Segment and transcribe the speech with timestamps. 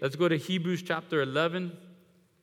[0.00, 1.76] Let's go to Hebrews chapter 11.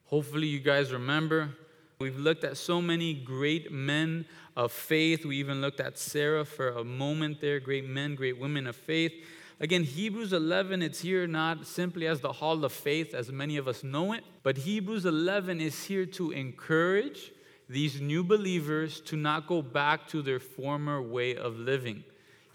[0.04, 1.56] Hopefully, you guys remember.
[1.98, 5.24] We've looked at so many great men of faith.
[5.24, 9.12] We even looked at Sarah for a moment there great men, great women of faith.
[9.58, 13.66] Again, Hebrews 11, it's here not simply as the hall of faith, as many of
[13.66, 17.32] us know it, but Hebrews 11 is here to encourage
[17.70, 22.04] these new believers to not go back to their former way of living.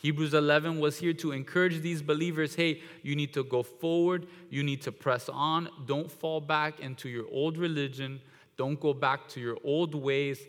[0.01, 4.63] Hebrews 11 was here to encourage these believers hey, you need to go forward, you
[4.63, 8.19] need to press on, don't fall back into your old religion,
[8.57, 10.39] don't go back to your old ways,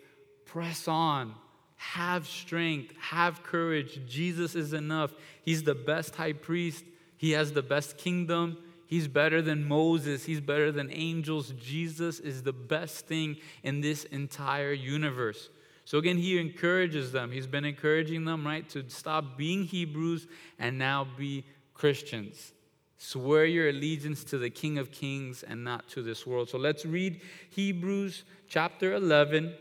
[0.47, 1.35] press on.
[1.77, 4.01] Have strength, have courage.
[4.09, 5.13] Jesus is enough.
[5.45, 6.85] He's the best high priest.
[7.19, 8.57] He has the best kingdom.
[8.87, 10.25] He's better than Moses.
[10.25, 11.53] He's better than angels.
[11.61, 15.51] Jesus is the best thing in this entire universe.
[15.93, 17.31] So again, he encourages them.
[17.31, 20.27] He's been encouraging them, right, to stop being Hebrews
[20.59, 22.55] and now be Christians.
[22.97, 26.49] Swear your allegiance to the King of Kings and not to this world.
[26.49, 29.55] So let's read Hebrews chapter 11,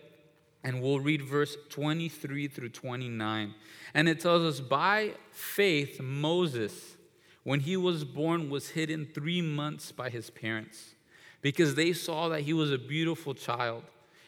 [0.64, 3.54] and we'll read verse 23 through 29.
[3.94, 6.96] And it tells us, By faith, Moses,
[7.44, 10.96] when he was born, was hidden three months by his parents,
[11.42, 13.84] because they saw that he was a beautiful child,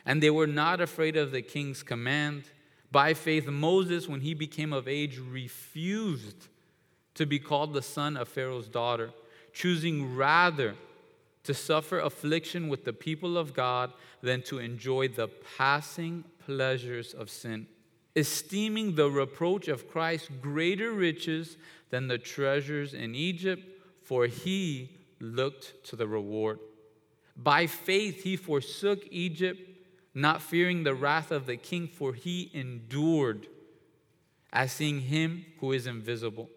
[0.06, 2.44] and they were not afraid of the king's command.
[2.92, 6.48] By faith, Moses, when he became of age, refused
[7.16, 9.12] to be called the son of Pharaoh's daughter,
[9.54, 10.76] choosing rather
[11.44, 17.30] to suffer affliction with the people of God than to enjoy the passing pleasures of
[17.30, 17.68] sin,
[18.16, 21.58] esteeming the reproach of Christ greater riches
[21.90, 23.64] than the treasures in Egypt,
[24.02, 26.60] for he looked to the reward.
[27.36, 29.60] By faith he forsook Egypt,
[30.14, 33.48] not fearing the wrath of the king, for he endured
[34.52, 36.50] as seeing him who is invisible.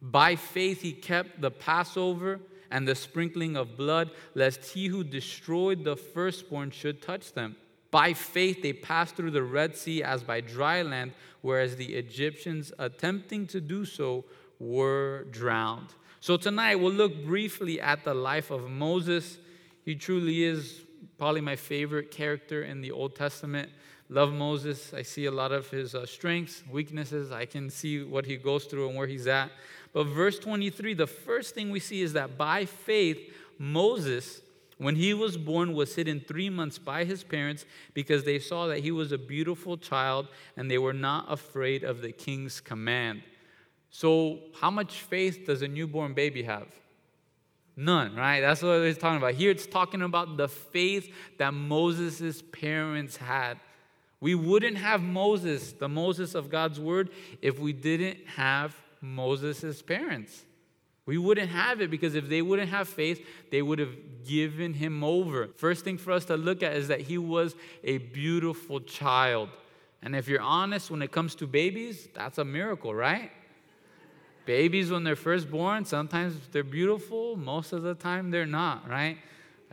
[0.00, 5.84] By faith he kept the Passover and the sprinkling of blood, lest he who destroyed
[5.84, 7.56] the firstborn should touch them.
[7.90, 12.72] By faith they passed through the Red Sea as by dry land, whereas the Egyptians,
[12.78, 14.24] attempting to do so,
[14.58, 15.88] were drowned.
[16.20, 19.38] So tonight we'll look briefly at the life of Moses.
[19.84, 20.80] He truly is
[21.18, 23.70] probably my favorite character in the Old Testament.
[24.08, 24.92] Love Moses.
[24.92, 27.32] I see a lot of his uh, strengths, weaknesses.
[27.32, 29.50] I can see what he goes through and where he's at.
[29.92, 34.42] But verse 23, the first thing we see is that by faith, Moses,
[34.78, 38.80] when he was born, was hidden three months by his parents because they saw that
[38.80, 43.22] he was a beautiful child and they were not afraid of the king's command.
[43.90, 46.66] So, how much faith does a newborn baby have?
[47.76, 48.40] None, right?
[48.40, 49.34] That's what it's talking about.
[49.34, 53.58] Here it's talking about the faith that Moses' parents had.
[54.20, 57.10] We wouldn't have Moses, the Moses of God's word,
[57.42, 60.44] if we didn't have Moses' parents.
[61.06, 65.04] We wouldn't have it because if they wouldn't have faith, they would have given him
[65.04, 65.48] over.
[65.56, 69.50] First thing for us to look at is that he was a beautiful child.
[70.00, 73.30] And if you're honest, when it comes to babies, that's a miracle, right?
[74.46, 79.18] Babies, when they're first born, sometimes they're beautiful, most of the time they're not, right?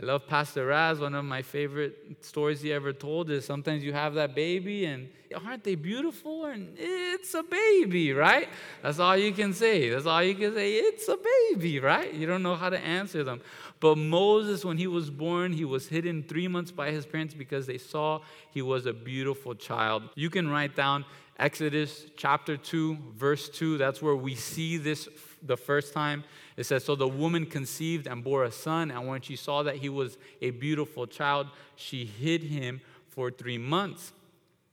[0.01, 0.99] I love Pastor Raz.
[0.99, 5.09] One of my favorite stories he ever told is sometimes you have that baby and
[5.45, 6.45] aren't they beautiful?
[6.45, 8.49] And it's a baby, right?
[8.81, 9.89] That's all you can say.
[9.89, 10.73] That's all you can say.
[10.75, 12.11] It's a baby, right?
[12.13, 13.41] You don't know how to answer them.
[13.79, 17.67] But Moses, when he was born, he was hidden three months by his parents because
[17.67, 18.21] they saw
[18.51, 20.03] he was a beautiful child.
[20.15, 21.05] You can write down
[21.41, 23.79] Exodus chapter 2, verse 2.
[23.79, 25.09] That's where we see this
[25.41, 26.23] the first time.
[26.55, 29.77] It says, So the woman conceived and bore a son, and when she saw that
[29.77, 34.13] he was a beautiful child, she hid him for three months.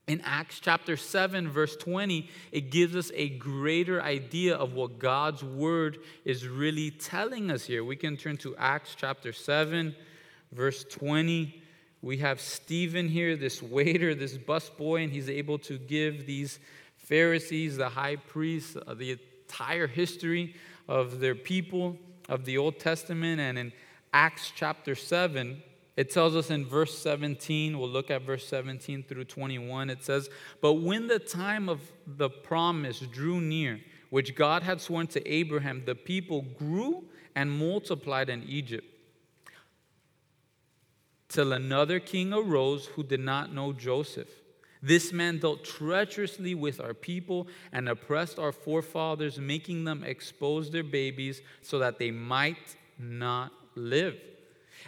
[0.08, 5.42] In Acts chapter 7, verse 20, it gives us a greater idea of what God's
[5.42, 5.96] word
[6.26, 7.82] is really telling us here.
[7.82, 9.96] We can turn to Acts chapter 7,
[10.52, 11.62] verse 20.
[12.00, 16.58] We have Stephen here, this waiter, this busboy, and he's able to give these
[16.96, 20.54] Pharisees, the high priests, uh, the entire history
[20.86, 21.96] of their people
[22.28, 23.40] of the Old Testament.
[23.40, 23.72] And in
[24.12, 25.62] Acts chapter 7,
[25.96, 29.90] it tells us in verse 17, we'll look at verse 17 through 21.
[29.90, 30.30] It says,
[30.60, 33.80] But when the time of the promise drew near,
[34.10, 38.86] which God had sworn to Abraham, the people grew and multiplied in Egypt.
[41.28, 44.30] Till another king arose who did not know Joseph.
[44.82, 50.84] This man dealt treacherously with our people and oppressed our forefathers, making them expose their
[50.84, 54.16] babies so that they might not live.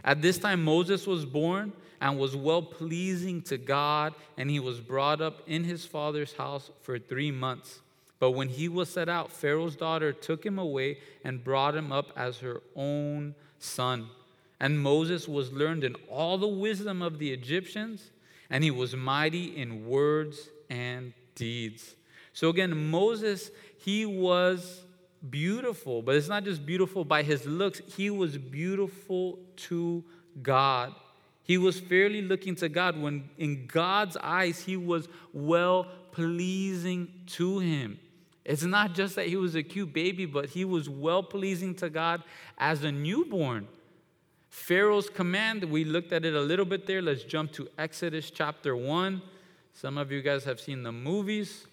[0.05, 4.81] At this time, Moses was born and was well pleasing to God, and he was
[4.81, 7.81] brought up in his father's house for three months.
[8.19, 12.13] But when he was set out, Pharaoh's daughter took him away and brought him up
[12.17, 14.09] as her own son.
[14.61, 18.11] And Moses was learned in all the wisdom of the Egyptians,
[18.51, 21.95] and he was mighty in words and deeds.
[22.35, 24.83] So again, Moses, he was
[25.29, 30.05] beautiful, but it's not just beautiful by his looks, he was beautiful to
[30.43, 30.95] God.
[31.43, 37.59] He was fairly looking to God when in God's eyes he was well pleasing to
[37.59, 37.99] him.
[38.45, 41.91] It's not just that he was a cute baby, but he was well pleasing to
[41.91, 42.23] God
[42.59, 43.67] as a newborn.
[44.51, 47.01] Pharaoh's command, we looked at it a little bit there.
[47.01, 49.23] Let's jump to Exodus chapter 1.
[49.73, 51.67] Some of you guys have seen the movies,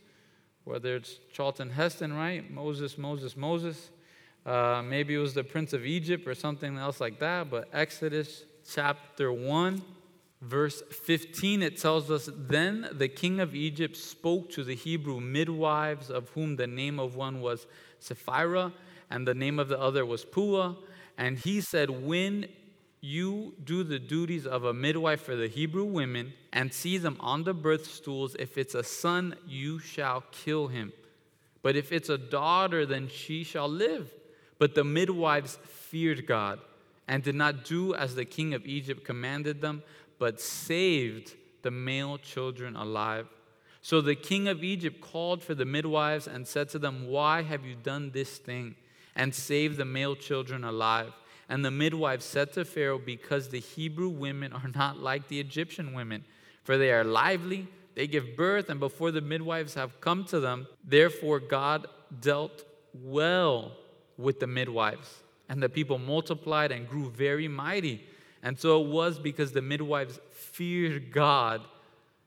[0.63, 2.50] whether it's Charlton Heston, right?
[2.50, 3.89] Moses, Moses, Moses.
[4.45, 8.44] Uh, maybe it was the Prince of Egypt or something else like that, but Exodus
[8.71, 9.81] chapter 1,
[10.41, 16.12] verse 15, it tells us Then the king of Egypt spoke to the Hebrew midwives,
[16.12, 17.65] of whom the name of one was
[18.01, 18.71] Shiphrah,
[19.09, 20.75] and the name of the other was Puah.
[21.18, 22.47] And he said, When
[23.01, 27.44] you do the duties of a midwife for the Hebrew women and see them on
[27.44, 28.35] the birth stools.
[28.39, 30.94] If it's a son, you shall kill him.
[31.61, 34.11] But if it's a daughter, then she shall live.
[34.57, 36.59] But the midwives feared God
[37.07, 39.83] and did not do as the king of Egypt commanded them,
[40.17, 43.27] but saved the male children alive.
[43.81, 47.65] So the king of Egypt called for the midwives and said to them, Why have
[47.65, 48.75] you done this thing
[49.15, 51.13] and saved the male children alive?
[51.49, 55.94] And the midwife said to Pharaoh, Because the Hebrew women are not like the Egyptian
[55.94, 56.25] women,
[56.63, 60.67] for they are lively, they give birth, and before the midwives have come to them,
[60.83, 61.88] therefore God
[62.19, 62.63] dealt
[62.94, 63.71] well
[64.17, 65.23] with the midwives.
[65.49, 68.05] And the people multiplied and grew very mighty.
[68.44, 71.61] And so it was because the midwives feared God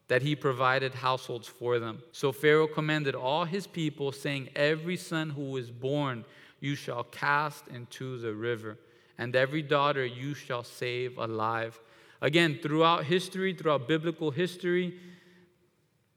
[0.08, 2.02] that he provided households for them.
[2.12, 6.24] So Pharaoh commanded all his people, saying, Every son who is born
[6.58, 8.78] you shall cast into the river
[9.20, 11.78] and every daughter you shall save alive.
[12.22, 14.98] Again, throughout history, throughout biblical history,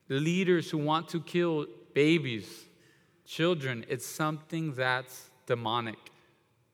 [0.07, 2.63] leaders who want to kill babies,
[3.25, 5.97] children, it's something that's demonic.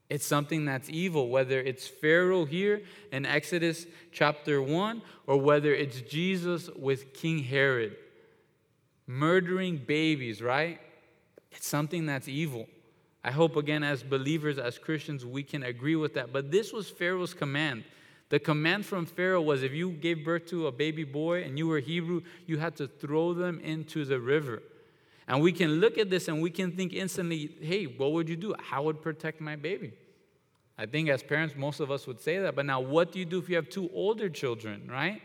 [0.07, 6.01] It's something that's evil, whether it's Pharaoh here in Exodus chapter 1 or whether it's
[6.01, 7.95] Jesus with King Herod.
[9.07, 10.79] Murdering babies, right?
[11.51, 12.67] It's something that's evil.
[13.23, 16.31] I hope, again, as believers, as Christians, we can agree with that.
[16.31, 17.83] But this was Pharaoh's command.
[18.29, 21.67] The command from Pharaoh was if you gave birth to a baby boy and you
[21.67, 24.61] were Hebrew, you had to throw them into the river.
[25.27, 28.35] And we can look at this and we can think instantly, hey, what would you
[28.35, 28.55] do?
[28.59, 29.93] How would protect my baby?
[30.77, 32.55] I think as parents, most of us would say that.
[32.55, 35.21] But now, what do you do if you have two older children, right?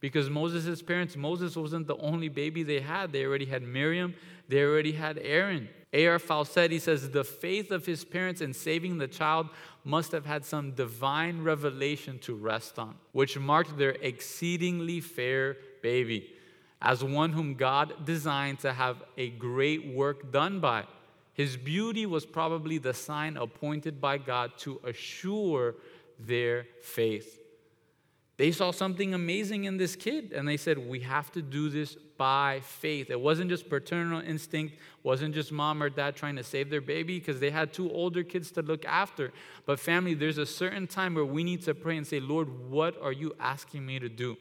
[0.00, 3.10] Because Moses' parents, Moses wasn't the only baby they had.
[3.12, 4.14] They already had Miriam,
[4.48, 5.68] they already had Aaron.
[5.96, 6.18] A.R.
[6.18, 9.48] Fausset says the faith of his parents in saving the child
[9.82, 16.34] must have had some divine revelation to rest on, which marked their exceedingly fair baby
[16.82, 20.84] as one whom God designed to have a great work done by.
[21.32, 25.76] His beauty was probably the sign appointed by God to assure
[26.18, 27.40] their faith.
[28.38, 31.96] They saw something amazing in this kid and they said, We have to do this
[32.18, 33.10] by faith.
[33.10, 37.18] It wasn't just paternal instinct, wasn't just mom or dad trying to save their baby
[37.18, 39.32] because they had two older kids to look after.
[39.64, 43.00] But, family, there's a certain time where we need to pray and say, Lord, what
[43.02, 44.36] are you asking me to do?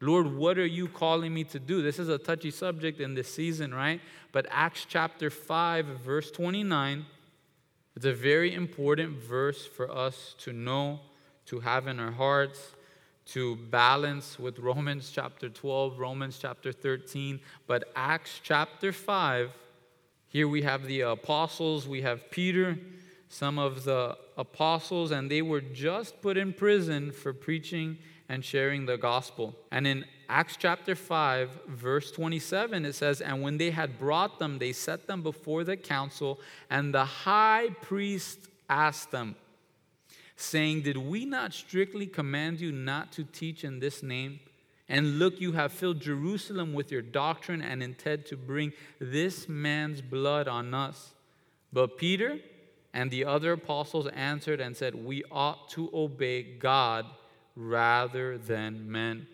[0.00, 1.80] Lord, what are you calling me to do?
[1.80, 4.02] This is a touchy subject in this season, right?
[4.32, 7.06] But Acts chapter 5, verse 29,
[7.96, 11.00] it's a very important verse for us to know,
[11.46, 12.74] to have in our hearts
[13.26, 19.50] to balance with Romans chapter 12, Romans chapter 13, but Acts chapter 5,
[20.28, 22.78] here we have the apostles, we have Peter,
[23.28, 28.86] some of the apostles, and they were just put in prison for preaching and sharing
[28.86, 29.54] the gospel.
[29.70, 34.58] And in Acts chapter 5, verse 27, it says, And when they had brought them,
[34.58, 36.40] they set them before the council,
[36.70, 38.38] and the high priest
[38.68, 39.36] asked them,
[40.36, 44.40] saying, Did we not strictly command you not to teach in this name?
[44.88, 50.02] And look, you have filled Jerusalem with your doctrine and intend to bring this man's
[50.02, 51.14] blood on us.
[51.72, 52.38] But Peter
[52.92, 57.06] and the other apostles answered and said, We ought to obey God
[57.56, 59.26] rather than men.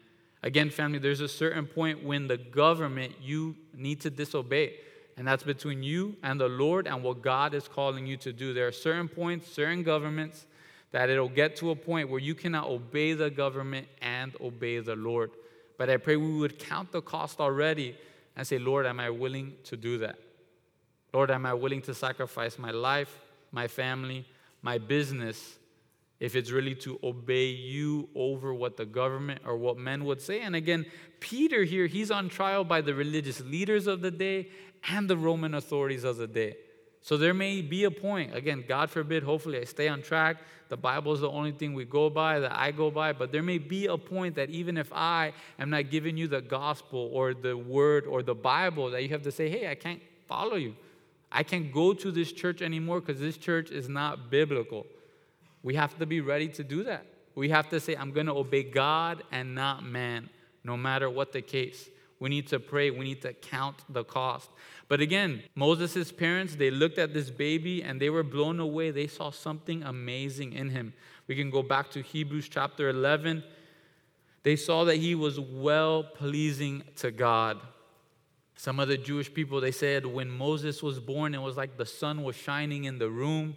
[0.42, 4.74] Again, family, there's a certain point when the government you need to disobey.
[5.16, 8.54] And that's between you and the Lord and what God is calling you to do.
[8.54, 10.46] There are certain points, certain governments
[10.92, 14.96] that it'll get to a point where you cannot obey the government and obey the
[14.96, 15.30] Lord.
[15.78, 17.96] But I pray we would count the cost already
[18.36, 20.18] and say, Lord, am I willing to do that?
[21.12, 23.16] Lord, am I willing to sacrifice my life,
[23.52, 24.26] my family,
[24.62, 25.58] my business
[26.20, 30.42] if it's really to obey you over what the government or what men would say.
[30.42, 30.84] And again,
[31.18, 34.48] Peter here, he's on trial by the religious leaders of the day
[34.88, 36.56] and the Roman authorities of the day.
[37.02, 40.36] So there may be a point, again, God forbid, hopefully I stay on track.
[40.68, 43.42] The Bible is the only thing we go by, that I go by, but there
[43.42, 47.32] may be a point that even if I am not giving you the gospel or
[47.32, 50.76] the word or the Bible, that you have to say, hey, I can't follow you.
[51.32, 54.86] I can't go to this church anymore because this church is not biblical.
[55.62, 57.06] We have to be ready to do that.
[57.34, 60.28] We have to say, I'm going to obey God and not man,
[60.64, 61.88] no matter what the case.
[62.20, 62.90] We need to pray.
[62.90, 64.50] We need to count the cost.
[64.88, 68.90] But again, Moses' parents, they looked at this baby and they were blown away.
[68.90, 70.92] They saw something amazing in him.
[71.26, 73.42] We can go back to Hebrews chapter 11.
[74.42, 77.58] They saw that he was well pleasing to God.
[78.56, 81.86] Some of the Jewish people, they said when Moses was born, it was like the
[81.86, 83.56] sun was shining in the room.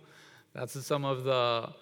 [0.54, 1.74] That's some of the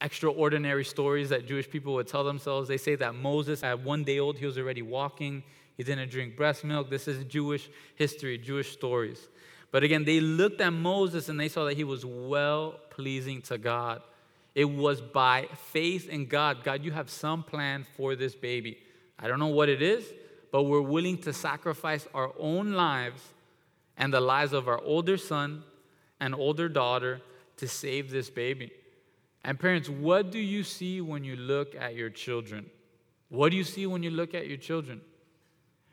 [0.00, 2.68] extraordinary stories that Jewish people would tell themselves.
[2.68, 5.44] They say that Moses, at one day old, he was already walking.
[5.76, 6.90] He didn't drink breast milk.
[6.90, 9.28] This is Jewish history, Jewish stories.
[9.70, 13.58] But again, they looked at Moses and they saw that he was well pleasing to
[13.58, 14.02] God.
[14.54, 16.64] It was by faith in God.
[16.64, 18.78] God, you have some plan for this baby.
[19.18, 20.04] I don't know what it is,
[20.50, 23.22] but we're willing to sacrifice our own lives
[23.98, 25.62] and the lives of our older son
[26.20, 27.20] and older daughter
[27.58, 28.70] to save this baby.
[29.44, 32.66] And parents, what do you see when you look at your children?
[33.28, 35.00] What do you see when you look at your children?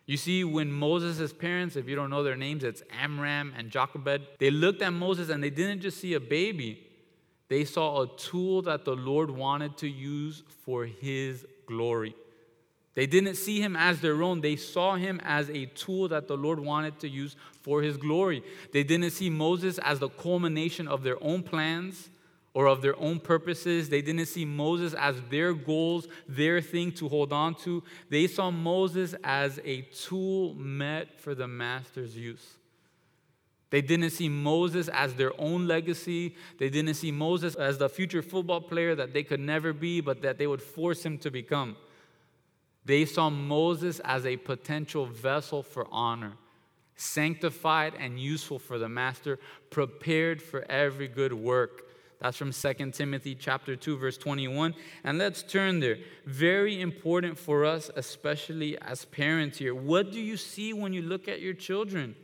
[0.06, 4.22] You see, when Moses' parents, if you don't know their names, it's Amram and Jochebed,
[4.40, 6.86] they looked at Moses and they didn't just see a baby,
[7.48, 12.16] they saw a tool that the Lord wanted to use for his glory.
[12.96, 14.42] They didn't see him as their own.
[14.42, 18.44] They saw him as a tool that the Lord wanted to use for his glory.
[18.72, 22.10] They didn't see Moses as the culmination of their own plans
[22.54, 23.90] or of their own purposes.
[23.90, 27.84] They didn't see Moses as their goals, their thing to hold on to.
[28.10, 32.58] They saw Moses as a tool met for the master's use.
[33.72, 36.36] They didn't see Moses as their own legacy.
[36.60, 40.22] They didn't see Moses as the future football player that they could never be, but
[40.22, 41.76] that they would force him to become.
[42.86, 46.34] They saw Moses as a potential vessel for honor,
[46.96, 49.40] sanctified and useful for the master,
[49.72, 51.82] prepared for every good work.
[52.24, 54.74] That's from 2 Timothy chapter 2 verse 21.
[55.04, 55.98] And let's turn there.
[56.26, 59.76] Very important for us especially as parents here.
[59.76, 62.16] What do you see when you look at your children?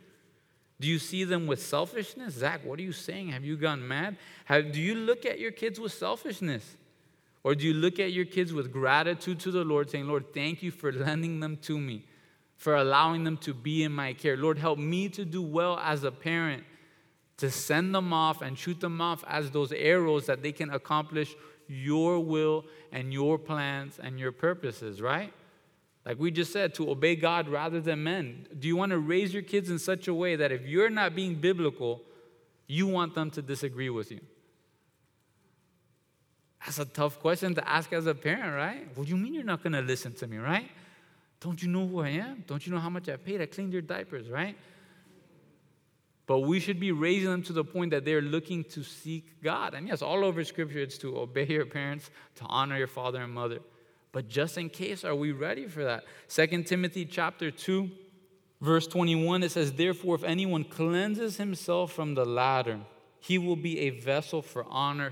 [0.80, 2.36] Do you see them with selfishness?
[2.36, 3.28] Zach, what are you saying?
[3.34, 4.16] Have you gone mad?
[4.48, 6.78] Do you look at your kids with selfishness?
[7.44, 10.64] Or do you look at your kids with gratitude to the Lord, saying, Lord, thank
[10.64, 12.06] you for lending them to me,
[12.56, 14.38] for allowing them to be in my care?
[14.38, 16.64] Lord, help me to do well as a parent
[17.40, 21.36] to send them off and shoot them off as those arrows that they can accomplish
[21.68, 25.32] your will and your plans and your purposes, right?
[26.06, 28.48] Like we just said, to obey God rather than men.
[28.58, 31.16] Do you want to raise your kids in such a way that if you're not
[31.16, 32.02] being biblical,
[32.68, 34.20] you want them to disagree with you?
[36.66, 38.98] That's a tough question to ask as a parent, right?
[38.98, 40.70] What do you mean you're not going to listen to me, right?
[41.40, 42.44] Don't you know who I am?
[42.48, 43.40] Don't you know how much I paid?
[43.40, 44.58] I cleaned your diapers, right?
[46.30, 49.74] But we should be raising them to the point that they're looking to seek God.
[49.74, 53.34] And yes, all over Scripture, it's to obey your parents, to honor your father and
[53.34, 53.62] mother.
[54.12, 56.04] But just in case, are we ready for that?
[56.28, 57.90] Second Timothy chapter 2,
[58.62, 62.82] verse 21, it says, Therefore, if anyone cleanses himself from the latter,
[63.20, 65.12] he will be a vessel for honor,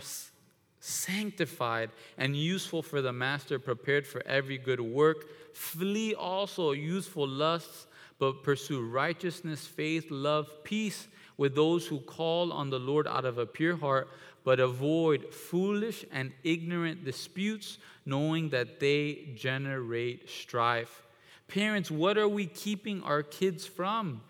[0.79, 5.25] sanctified and useful for the master, prepared for every good work.
[5.55, 7.86] Flee also youthful lusts
[8.19, 11.07] but pursue righteousness, faith, love, peace
[11.37, 14.09] with those who call on the Lord out of a pure heart,
[14.43, 21.03] but avoid foolish and ignorant disputes, knowing that they generate strife.
[21.47, 24.21] Parents, what are we keeping our kids from?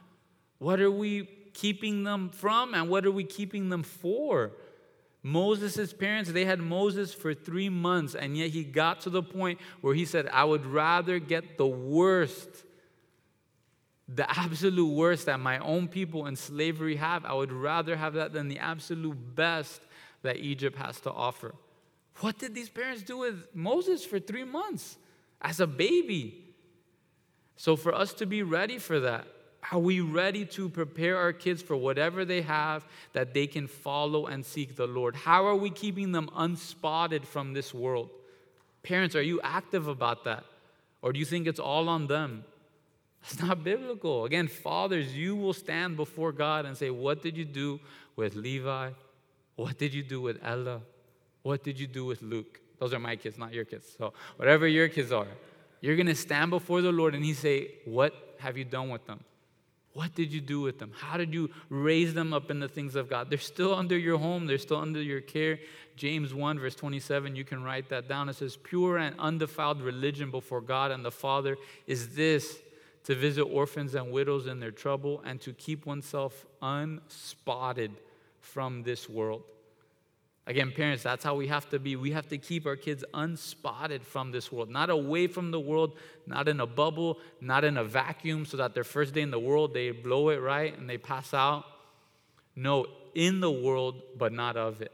[0.59, 4.51] What are we keeping them from, and what are we keeping them for?
[5.23, 9.59] Moses' parents, they had Moses for three months, and yet he got to the point
[9.81, 12.49] where he said, I would rather get the worst
[14.07, 18.31] the absolute worst that my own people in slavery have, I would rather have that
[18.31, 19.81] than the absolute best
[20.21, 21.53] that Egypt has to offer.
[22.19, 24.97] What did these parents do with Moses for three months
[25.41, 26.43] as a baby?
[27.57, 29.27] So, for us to be ready for that,
[29.71, 34.27] are we ready to prepare our kids for whatever they have that they can follow
[34.27, 35.15] and seek the Lord?
[35.15, 38.09] How are we keeping them unspotted from this world?
[38.83, 40.45] Parents, are you active about that?
[41.01, 42.45] Or do you think it's all on them?
[43.29, 44.23] It's not biblical.
[44.23, 47.79] Again, fathers, you will stand before God and say, What did you do
[48.15, 48.91] with Levi?
[49.57, 50.81] What did you do with Ella?
[51.43, 52.61] What did you do with Luke?
[52.79, 53.95] Those are my kids, not your kids.
[53.97, 55.27] So, whatever your kids are,
[55.81, 59.05] you're going to stand before the Lord and He say, What have you done with
[59.05, 59.19] them?
[59.91, 60.93] What did you do with them?
[60.95, 63.29] How did you raise them up in the things of God?
[63.29, 65.59] They're still under your home, they're still under your care.
[65.95, 68.29] James 1, verse 27, you can write that down.
[68.29, 71.57] It says, Pure and undefiled religion before God and the Father
[71.87, 72.59] is this
[73.07, 77.91] to visit orphans and widows in their trouble and to keep oneself unspotted
[78.41, 79.43] from this world.
[80.45, 81.95] Again, parents, that's how we have to be.
[81.95, 85.97] We have to keep our kids unspotted from this world, not away from the world,
[86.25, 89.39] not in a bubble, not in a vacuum, so that their first day in the
[89.39, 91.63] world, they blow it right and they pass out.
[92.57, 94.91] No, in the world, but not of it.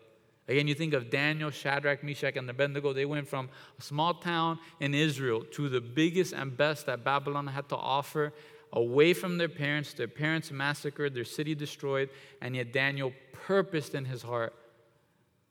[0.48, 2.92] Again, you think of Daniel, Shadrach, Meshach, and Abednego.
[2.92, 7.48] They went from a small town in Israel to the biggest and best that Babylon
[7.48, 8.34] had to offer,
[8.74, 9.94] away from their parents.
[9.94, 12.10] Their parents massacred, their city destroyed,
[12.42, 14.54] and yet Daniel purposed in his heart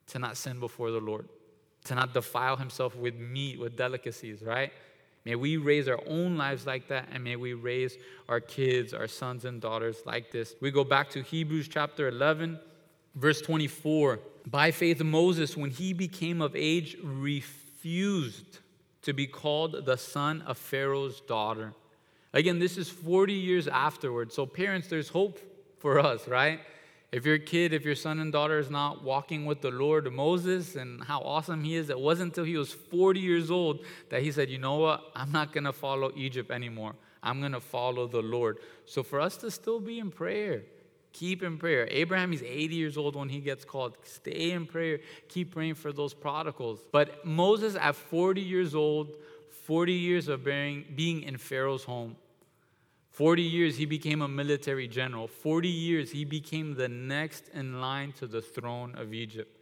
[0.09, 1.27] to not sin before the Lord,
[1.85, 4.73] to not defile himself with meat, with delicacies, right?
[5.25, 7.97] May we raise our own lives like that, and may we raise
[8.29, 10.55] our kids, our sons and daughters like this.
[10.61, 12.59] We go back to Hebrews chapter 11,
[13.15, 14.21] verse 24.
[14.47, 18.59] By faith, Moses, when he became of age, refused
[19.03, 21.75] to be called the son of Pharaoh's daughter.
[22.33, 24.35] Again, this is 40 years afterwards.
[24.35, 25.39] So, parents, there's hope
[25.79, 26.61] for us, right?
[27.11, 30.77] If your kid, if your son and daughter is not walking with the Lord, Moses,
[30.77, 34.33] and how awesome he is, it wasn't until he was 40 years old that he
[34.33, 35.05] said, You know what?
[35.15, 36.95] I'm not going to follow Egypt anymore.
[37.23, 38.59] I'm going to follow the Lord.
[38.87, 40.63] So for us to still be in prayer,
[41.13, 41.87] keep in prayer.
[41.91, 43.97] Abraham, is 80 years old when he gets called.
[44.03, 45.01] Stay in prayer.
[45.29, 46.81] Keep praying for those prodigals.
[46.91, 49.15] But Moses, at 40 years old,
[49.65, 52.17] 40 years of bearing, being in Pharaoh's home,
[53.11, 55.29] 40 years, he became a military general.
[55.29, 59.59] 40 years, he became the next in line to the throne of Egypt.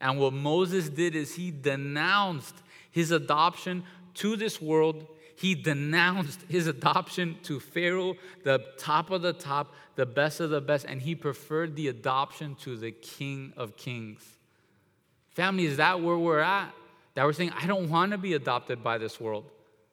[0.00, 2.56] And what Moses did is he denounced
[2.90, 5.06] his adoption to this world.
[5.38, 10.60] He denounced his adoption to Pharaoh, the top of the top, the best of the
[10.60, 14.20] best, and he preferred the adoption to the King of Kings.
[15.30, 16.74] Family, is that where we're at?
[17.14, 19.44] That we're saying, I don't want to be adopted by this world.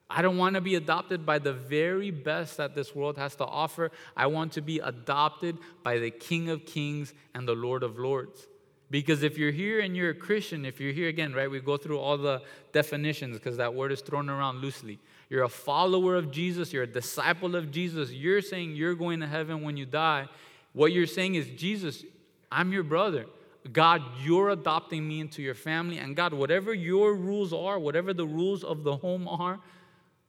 [0.10, 3.46] I don't want to be adopted by the very best that this world has to
[3.46, 3.92] offer.
[4.18, 8.48] I want to be adopted by the King of Kings and the Lord of Lords.
[8.90, 11.78] Because if you're here and you're a Christian, if you're here again, right, we go
[11.78, 14.98] through all the definitions because that word is thrown around loosely.
[15.30, 18.12] You're a follower of Jesus, you're a disciple of Jesus.
[18.12, 20.28] You're saying you're going to heaven when you die.
[20.74, 22.04] What you're saying is, Jesus,
[22.52, 23.26] I'm your brother.
[23.72, 25.98] God, you're adopting me into your family.
[25.98, 29.60] And God, whatever your rules are, whatever the rules of the home are,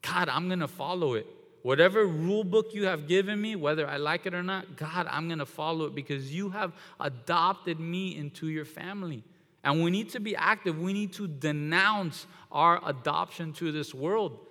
[0.00, 1.26] God, I'm going to follow it.
[1.62, 5.26] Whatever rule book you have given me, whether I like it or not, God, I'm
[5.26, 9.24] going to follow it because you have adopted me into your family.
[9.64, 10.78] And we need to be active.
[10.78, 14.45] We need to denounce our adoption to this world.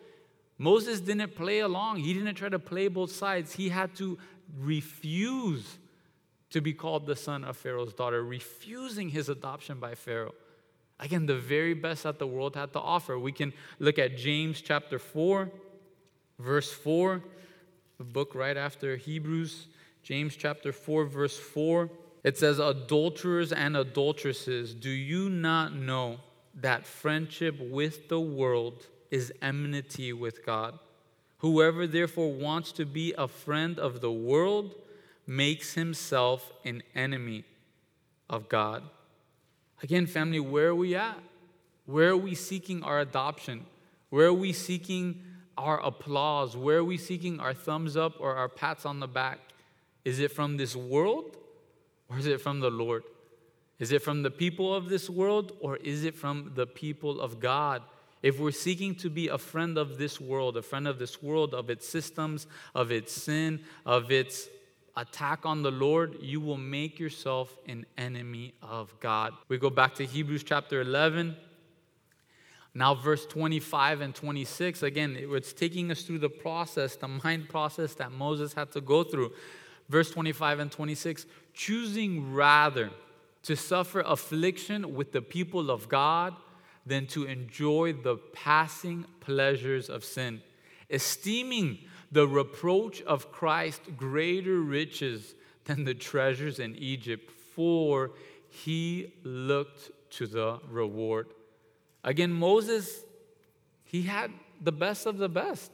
[0.57, 3.53] Moses didn't play along, he didn't try to play both sides.
[3.53, 4.17] He had to
[4.57, 5.77] refuse
[6.51, 10.33] to be called the son of Pharaoh's daughter, refusing his adoption by Pharaoh.
[10.99, 13.19] Again, the very best that the world had to offer.
[13.19, 15.51] We can look at James chapter 4,
[16.39, 17.21] verse 4,
[17.97, 19.67] the book right after Hebrews.
[20.03, 21.89] James chapter 4, verse 4.
[22.23, 26.19] It says, Adulterers and adulteresses, do you not know
[26.55, 30.79] that friendship with the world is enmity with God?
[31.39, 34.75] Whoever therefore wants to be a friend of the world
[35.27, 37.43] makes himself an enemy
[38.29, 38.83] of God.
[39.83, 41.17] Again, family, where are we at?
[41.85, 43.65] Where are we seeking our adoption?
[44.09, 45.21] Where are we seeking
[45.57, 46.55] our applause?
[46.55, 49.39] Where are we seeking our thumbs up or our pats on the back?
[50.03, 51.37] Is it from this world
[52.09, 53.03] or is it from the Lord?
[53.77, 57.39] Is it from the people of this world or is it from the people of
[57.39, 57.81] God?
[58.25, 61.53] If we're seeking to be a friend of this world, a friend of this world,
[61.53, 64.49] of its systems, of its sin, of its
[64.97, 69.33] attack on the Lord, you will make yourself an enemy of God.
[69.47, 71.35] We go back to Hebrews chapter 11.
[72.73, 77.93] Now, verse 25 and 26, again, it's taking us through the process, the mind process
[77.93, 79.33] that Moses had to go through.
[79.87, 82.89] Verse 25 and 26 choosing rather
[83.43, 86.35] to suffer affliction with the people of God
[86.85, 90.41] than to enjoy the passing pleasures of sin,
[90.89, 91.79] esteeming
[92.11, 95.33] the reproach of Christ greater riches
[95.65, 98.11] than the treasures in Egypt, for
[98.49, 101.27] he looked to the reward.
[102.03, 103.03] Again, Moses,
[103.83, 105.71] he had the best of the best.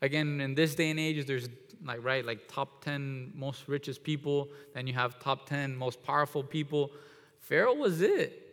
[0.00, 1.48] Again, in this day and age, there's
[1.84, 6.42] like, right, like top 10 most richest people, then you have top 10 most powerful
[6.42, 6.92] people.
[7.40, 8.44] Pharaoh was it.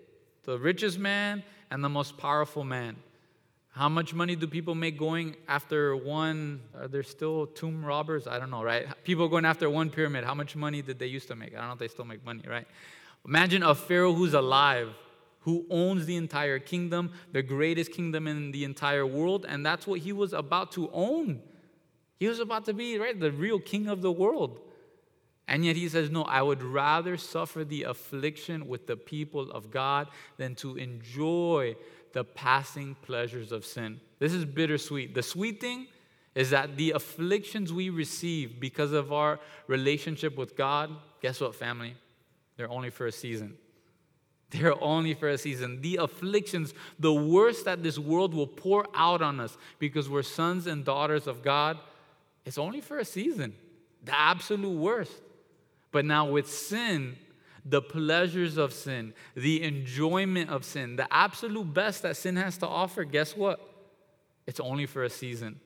[0.43, 1.43] the richest man
[1.75, 2.95] and the most powerful man.
[3.71, 6.61] How much money do people make going after one?
[6.79, 8.27] Are there still tomb robbers?
[8.27, 8.87] I don't know, right?
[9.03, 10.23] People going after one pyramid.
[10.23, 11.53] How much money did they used to make?
[11.53, 12.65] I don't know if they still make money, right?
[13.27, 14.93] Imagine a Pharaoh who's alive,
[15.41, 19.99] who owns the entire kingdom, the greatest kingdom in the entire world, and that's what
[19.99, 21.41] he was about to own.
[22.21, 24.61] He was about to be, right, the real king of the world.
[25.47, 29.71] And yet he says, No, I would rather suffer the affliction with the people of
[29.71, 31.75] God than to enjoy
[32.13, 33.99] the passing pleasures of sin.
[34.19, 35.13] This is bittersweet.
[35.13, 35.87] The sweet thing
[36.33, 41.95] is that the afflictions we receive because of our relationship with God, guess what, family?
[42.57, 43.57] They're only for a season.
[44.49, 45.81] They're only for a season.
[45.81, 50.67] The afflictions, the worst that this world will pour out on us because we're sons
[50.67, 51.77] and daughters of God,
[52.45, 53.53] it's only for a season.
[54.03, 55.13] The absolute worst.
[55.95, 57.15] But now with sin,
[57.63, 62.67] the pleasures of sin, the enjoyment of sin, the absolute best that sin has to
[62.67, 63.61] offer, guess what?
[64.45, 65.57] It's only for a season.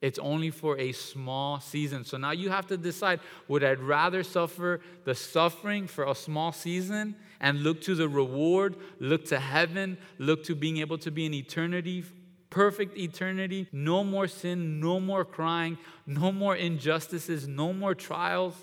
[0.00, 2.04] It's only for a small season.
[2.04, 6.50] So now you have to decide would I rather suffer the suffering for a small
[6.50, 11.26] season and look to the reward, look to heaven, look to being able to be
[11.26, 12.02] in eternity,
[12.50, 18.56] perfect eternity, no more sin, no more crying, no more injustices, no more trials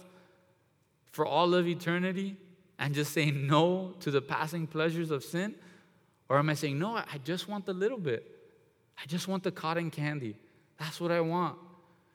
[1.18, 2.38] for all of eternity?
[2.80, 5.56] and just saying no to the passing pleasures of sin?
[6.30, 8.26] Or am I saying, no, I just want the little bit?
[9.02, 10.36] I just want the cotton candy.
[10.78, 11.58] That's what I want.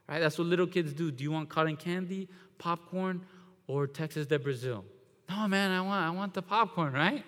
[0.09, 0.19] Right?
[0.19, 1.11] That's what little kids do.
[1.11, 3.23] Do you want cotton candy, popcorn,
[3.67, 4.85] or Texas de Brazil?
[5.29, 7.25] No, man, I want, I want the popcorn, right?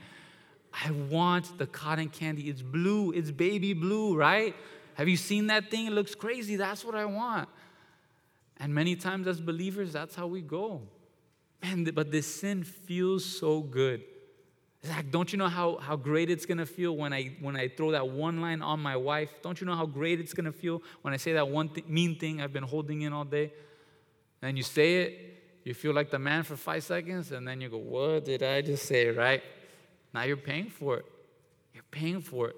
[0.72, 2.42] I want the cotton candy.
[2.42, 4.54] It's blue, it's baby blue, right?
[4.94, 5.87] Have you seen that thing?
[5.87, 6.56] It looks crazy.
[6.56, 7.48] That's what I want.
[8.58, 10.82] And many times as believers, that's how we go
[11.64, 14.03] man, but this sin feels so good.
[14.85, 17.92] Zach, don't you know how, how great it's gonna feel when I when I throw
[17.92, 19.31] that one line on my wife?
[19.42, 22.18] Don't you know how great it's gonna feel when I say that one th- mean
[22.18, 23.53] thing I've been holding in all day?
[24.42, 27.70] And you say it, you feel like the man for five seconds, and then you
[27.70, 29.42] go, What did I just say, right?
[30.12, 31.07] Now you're paying for it.
[31.72, 32.57] You're paying for it.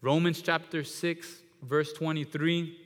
[0.00, 2.78] Romans chapter 6, verse 23.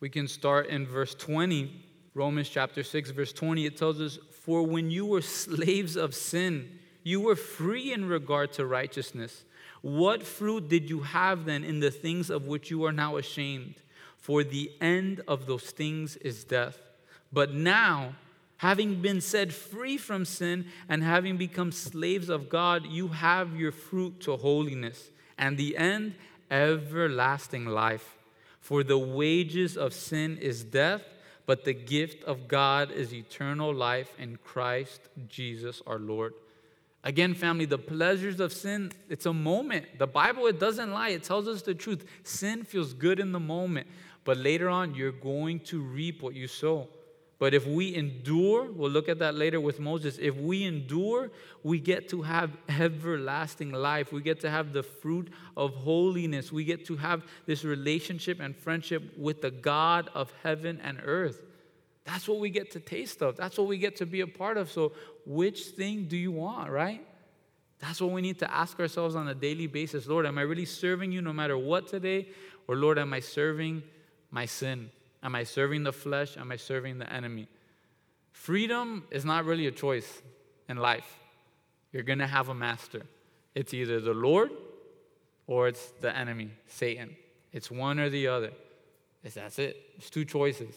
[0.00, 1.82] We can start in verse 20.
[2.14, 6.80] Romans chapter 6, verse 20, it tells us, For when you were slaves of sin,
[7.04, 9.44] you were free in regard to righteousness.
[9.82, 13.76] What fruit did you have then in the things of which you are now ashamed?
[14.16, 16.76] For the end of those things is death.
[17.32, 18.16] But now,
[18.56, 23.70] having been set free from sin and having become slaves of God, you have your
[23.70, 26.16] fruit to holiness, and the end,
[26.50, 28.16] everlasting life.
[28.60, 31.02] For the wages of sin is death
[31.46, 36.34] but the gift of God is eternal life in Christ Jesus our Lord.
[37.04, 39.86] Again, family, the pleasures of sin, it's a moment.
[39.98, 42.04] The Bible, it doesn't lie, it tells us the truth.
[42.22, 43.88] Sin feels good in the moment,
[44.24, 46.88] but later on, you're going to reap what you sow.
[47.42, 50.16] But if we endure, we'll look at that later with Moses.
[50.22, 51.32] If we endure,
[51.64, 54.12] we get to have everlasting life.
[54.12, 56.52] We get to have the fruit of holiness.
[56.52, 61.42] We get to have this relationship and friendship with the God of heaven and earth.
[62.04, 63.36] That's what we get to taste of.
[63.36, 64.70] That's what we get to be a part of.
[64.70, 64.92] So,
[65.26, 67.04] which thing do you want, right?
[67.80, 70.06] That's what we need to ask ourselves on a daily basis.
[70.06, 72.28] Lord, am I really serving you no matter what today?
[72.68, 73.82] Or, Lord, am I serving
[74.30, 74.90] my sin?
[75.22, 76.36] Am I serving the flesh?
[76.36, 77.48] Am I serving the enemy?
[78.32, 80.22] Freedom is not really a choice
[80.68, 81.18] in life.
[81.92, 83.02] You're going to have a master.
[83.54, 84.50] It's either the Lord
[85.46, 87.16] or it's the enemy, Satan.
[87.52, 88.50] It's one or the other.
[89.22, 89.76] It's, that's it.
[89.96, 90.74] It's two choices.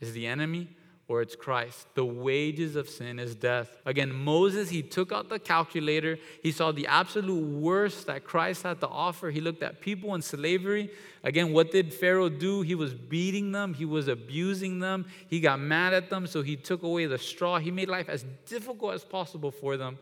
[0.00, 0.68] Is the enemy
[1.08, 1.86] or it's Christ.
[1.94, 3.76] The wages of sin is death.
[3.84, 6.18] Again, Moses, he took out the calculator.
[6.42, 9.30] He saw the absolute worst that Christ had to offer.
[9.30, 10.90] He looked at people in slavery.
[11.24, 12.62] Again, what did Pharaoh do?
[12.62, 15.06] He was beating them, he was abusing them.
[15.28, 17.58] He got mad at them, so he took away the straw.
[17.58, 19.98] He made life as difficult as possible for them.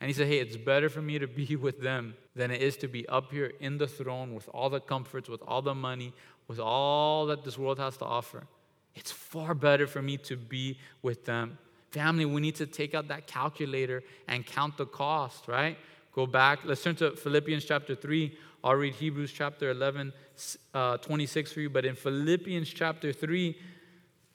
[0.00, 2.76] And he said, Hey, it's better for me to be with them than it is
[2.78, 6.12] to be up here in the throne with all the comforts, with all the money,
[6.48, 8.46] with all that this world has to offer.
[8.94, 11.58] It's far better for me to be with them.
[11.90, 15.78] Family, we need to take out that calculator and count the cost, right?
[16.12, 16.60] Go back.
[16.64, 18.36] Let's turn to Philippians chapter 3.
[18.62, 20.12] I'll read Hebrews chapter 11,
[20.72, 21.70] uh, 26 for you.
[21.70, 23.56] But in Philippians chapter 3,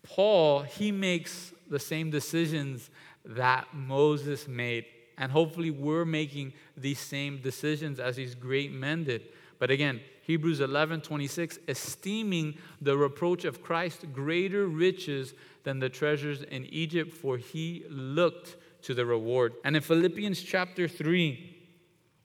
[0.03, 2.89] Paul, he makes the same decisions
[3.25, 4.85] that Moses made.
[5.17, 9.23] And hopefully, we're making these same decisions as these great men did.
[9.59, 16.41] But again, Hebrews 11 26, esteeming the reproach of Christ greater riches than the treasures
[16.43, 19.53] in Egypt, for he looked to the reward.
[19.65, 21.57] And in Philippians chapter 3,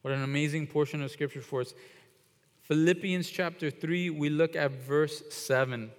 [0.01, 1.73] What an amazing portion of scripture for us.
[2.61, 5.91] Philippians chapter 3, we look at verse 7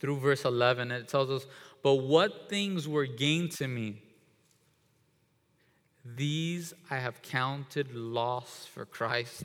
[0.00, 0.90] through verse 11.
[0.90, 1.46] It tells us,
[1.82, 4.02] But what things were gained to me?
[6.04, 9.44] These I have counted loss for Christ.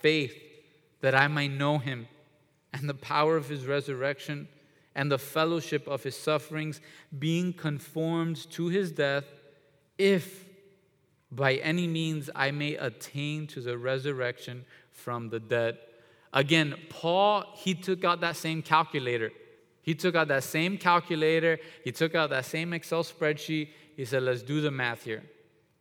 [0.00, 0.34] faith,
[1.00, 2.08] that I might know him
[2.72, 4.48] and the power of his resurrection
[4.94, 6.80] and the fellowship of his sufferings,
[7.18, 9.24] being conformed to his death,
[9.98, 10.46] if
[11.30, 15.78] by any means I may attain to the resurrection from the dead.
[16.32, 19.30] Again, Paul, he took out that same calculator.
[19.82, 23.68] He took out that same calculator, he took out that same Excel spreadsheet.
[23.96, 25.22] He said, Let's do the math here.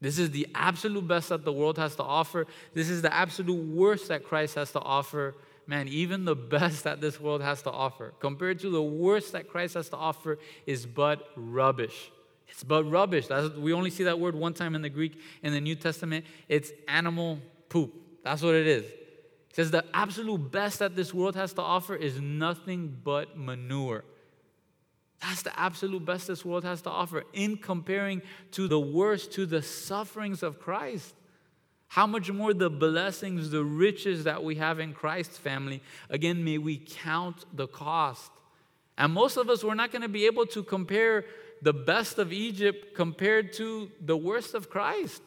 [0.01, 2.47] This is the absolute best that the world has to offer.
[2.73, 5.35] This is the absolute worst that Christ has to offer
[5.69, 9.47] man, even the best that this world has to offer, compared to the worst that
[9.47, 12.11] Christ has to offer, is but rubbish.
[12.47, 13.27] It's but rubbish.
[13.27, 16.25] That's, we only see that word one time in the Greek in the New Testament.
[16.47, 17.37] It's animal
[17.69, 17.93] poop.
[18.23, 18.83] That's what it is.
[18.85, 24.03] It says the absolute best that this world has to offer is nothing but manure.
[25.21, 29.45] That's the absolute best this world has to offer in comparing to the worst, to
[29.45, 31.13] the sufferings of Christ.
[31.87, 35.81] How much more the blessings, the riches that we have in Christ's family.
[36.09, 38.31] Again, may we count the cost.
[38.97, 41.25] And most of us, we're not going to be able to compare
[41.61, 45.21] the best of Egypt compared to the worst of Christ.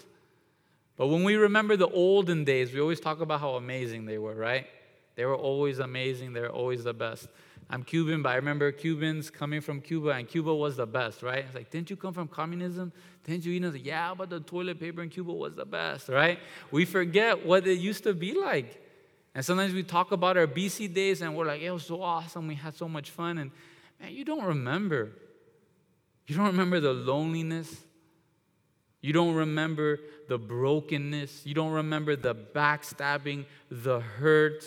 [0.97, 4.35] But when we remember the olden days, we always talk about how amazing they were,
[4.35, 4.67] right?
[5.17, 7.29] They were always amazing, they're always the best.
[7.73, 11.39] I'm Cuban, but I remember Cubans coming from Cuba, and Cuba was the best, right?
[11.39, 12.93] It's like, didn't you come from communism?
[13.25, 13.53] Didn't you?
[13.53, 16.39] You know, yeah, but the toilet paper in Cuba was the best, right?
[16.71, 18.79] We forget what it used to be like.
[19.35, 22.47] And sometimes we talk about our BC days, and we're like, it was so awesome.
[22.47, 23.39] We had so much fun.
[23.39, 23.51] And
[23.99, 25.13] man, you don't remember.
[26.27, 27.75] You don't remember the loneliness.
[29.01, 31.47] You don't remember the brokenness.
[31.47, 34.63] You don't remember the backstabbing, the hurt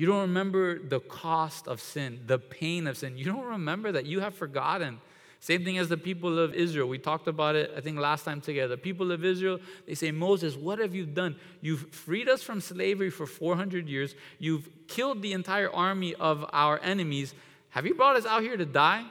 [0.00, 3.18] you don't remember the cost of sin, the pain of sin.
[3.18, 4.06] You don't remember that.
[4.06, 4.98] You have forgotten.
[5.40, 6.88] Same thing as the people of Israel.
[6.88, 8.76] We talked about it, I think, last time together.
[8.76, 11.36] The people of Israel, they say, Moses, what have you done?
[11.60, 14.14] You've freed us from slavery for 400 years.
[14.38, 17.34] You've killed the entire army of our enemies.
[17.68, 19.04] Have you brought us out here to die?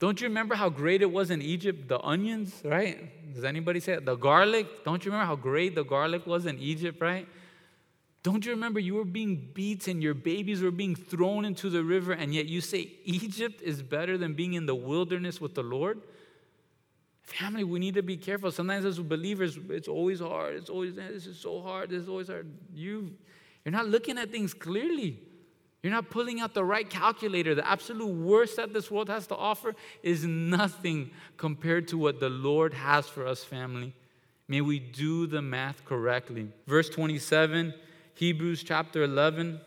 [0.00, 1.88] Don't you remember how great it was in Egypt?
[1.88, 3.32] The onions, right?
[3.32, 4.04] Does anybody say it?
[4.04, 4.84] The garlic?
[4.84, 7.26] Don't you remember how great the garlic was in Egypt, right?
[8.22, 12.12] Don't you remember you were being beaten, your babies were being thrown into the river,
[12.12, 16.00] and yet you say Egypt is better than being in the wilderness with the Lord?
[17.24, 18.52] Family, we need to be careful.
[18.52, 20.54] Sometimes as believers, it's always hard.
[20.54, 21.90] It's always, this is so hard.
[21.90, 22.46] This is always hard.
[22.72, 23.12] You,
[23.64, 25.18] you're not looking at things clearly.
[25.82, 27.56] You're not pulling out the right calculator.
[27.56, 32.28] The absolute worst that this world has to offer is nothing compared to what the
[32.28, 33.94] Lord has for us, family.
[34.46, 36.48] May we do the math correctly.
[36.68, 37.74] Verse 27
[38.14, 39.60] Hebrews chapter 11,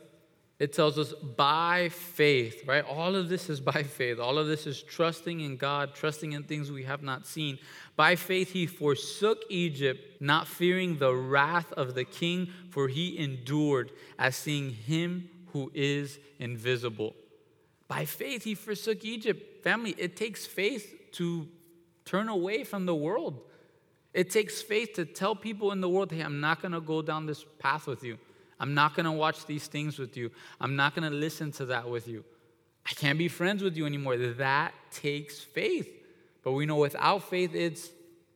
[0.58, 2.86] it tells us by faith, right?
[2.86, 4.20] All of this is by faith.
[4.20, 7.60] All of this is trusting in God, trusting in things we have not seen.
[7.96, 13.92] By faith, he forsook Egypt, not fearing the wrath of the king, for he endured
[14.18, 17.16] as seeing him who is invisible.
[17.88, 19.64] By faith, he forsook Egypt.
[19.64, 21.48] Family, it takes faith to
[22.06, 23.42] turn away from the world.
[24.14, 27.02] It takes faith to tell people in the world, hey, I'm not going to go
[27.02, 28.18] down this path with you.
[28.60, 30.32] I'm not going to watch these things with you.
[30.62, 32.24] I'm not going to listen to that with you.
[32.86, 34.18] I can't be friends with you anymore.
[34.18, 35.90] That takes faith.
[36.44, 37.90] But we know without faith, it's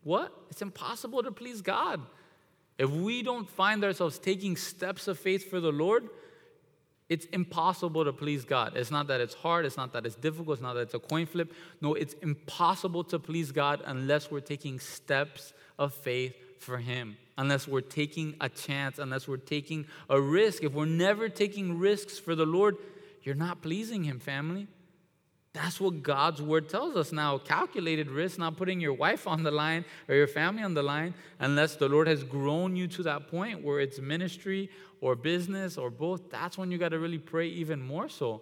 [0.04, 0.34] what?
[0.50, 2.02] It's impossible to please God.
[2.78, 6.10] If we don't find ourselves taking steps of faith for the Lord,
[7.10, 8.78] it's impossible to please God.
[8.78, 11.00] It's not that it's hard, it's not that it's difficult, it's not that it's a
[11.00, 11.54] coin flip.
[11.82, 17.70] No, it's impossible to please God unless we're taking steps of faith for Him unless
[17.70, 20.62] we're taking a chance, unless we're taking a risk.
[20.62, 22.76] If we're never taking risks for the Lord,
[23.24, 24.68] you're not pleasing Him, family.
[25.54, 27.38] That's what God's word tells us now.
[27.38, 31.14] Calculated risk, not putting your wife on the line or your family on the line,
[31.40, 35.90] unless the Lord has grown you to that point where it's ministry or business or
[35.90, 36.30] both.
[36.30, 38.42] That's when you got to really pray even more so.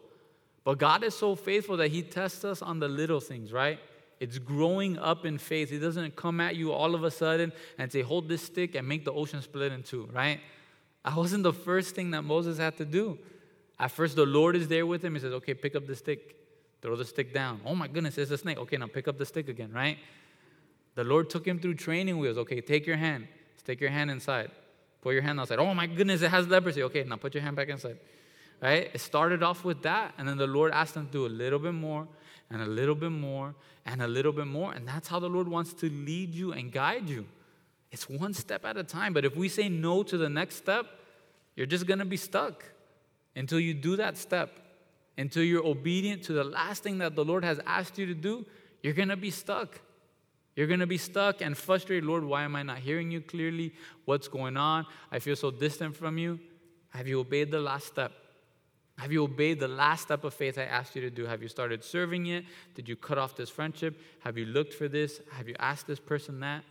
[0.64, 3.80] But God is so faithful that He tests us on the little things, right?
[4.19, 5.71] It's growing up in faith.
[5.71, 8.88] It doesn't come at you all of a sudden and say, hold this stick and
[8.88, 10.39] make the ocean split in two, right?
[11.06, 13.19] That wasn't the first thing that Moses had to do.
[13.80, 15.13] At first, the Lord is there with him.
[15.13, 16.36] He says, okay, pick up the stick,
[16.82, 17.62] throw the stick down.
[17.63, 18.58] Oh my goodness, it's a snake.
[18.58, 19.97] Okay, now pick up the stick again, right?
[20.95, 22.38] The Lord took him through training wheels.
[22.39, 23.27] Okay, take your hand.
[23.58, 24.49] Stick your hand inside.
[25.01, 25.60] Put your hand outside.
[25.60, 26.82] Oh my goodness, it has leprosy.
[26.84, 27.99] Okay, now put your hand back inside.
[28.60, 28.89] Right?
[28.91, 31.60] It started off with that, and then the Lord asked him to do a little
[31.60, 32.08] bit more,
[32.50, 33.56] and a little bit more,
[33.86, 34.74] and a little bit more.
[34.74, 37.26] And that's how the Lord wants to lead you and guide you.
[37.92, 39.14] It's one step at a time.
[39.14, 40.86] But if we say no to the next step,
[41.56, 42.64] you're just going to be stuck
[43.36, 44.60] until you do that step.
[45.18, 48.46] Until you're obedient to the last thing that the Lord has asked you to do,
[48.84, 49.82] you're going to be stuck.
[50.56, 52.06] You're going to be stuck and frustrated.
[52.06, 53.74] Lord, why am I not hearing you clearly?
[54.06, 54.86] What's going on?
[55.12, 56.40] I feel so distant from you.
[56.90, 58.12] Have you obeyed the last step?
[58.98, 61.26] Have you obeyed the last step of faith I asked you to do?
[61.26, 62.44] Have you started serving yet?
[62.74, 64.00] Did you cut off this friendship?
[64.22, 65.22] Have you looked for this?
[65.34, 66.64] Have you asked this person that?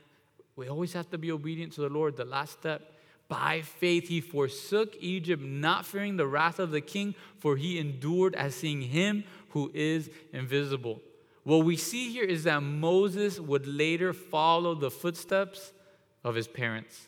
[0.57, 2.17] We always have to be obedient to the Lord.
[2.17, 2.93] The last step.
[3.29, 8.35] By faith, he forsook Egypt, not fearing the wrath of the king, for he endured
[8.35, 11.01] as seeing him who is invisible.
[11.43, 15.73] What we see here is that Moses would later follow the footsteps
[16.25, 17.07] of his parents.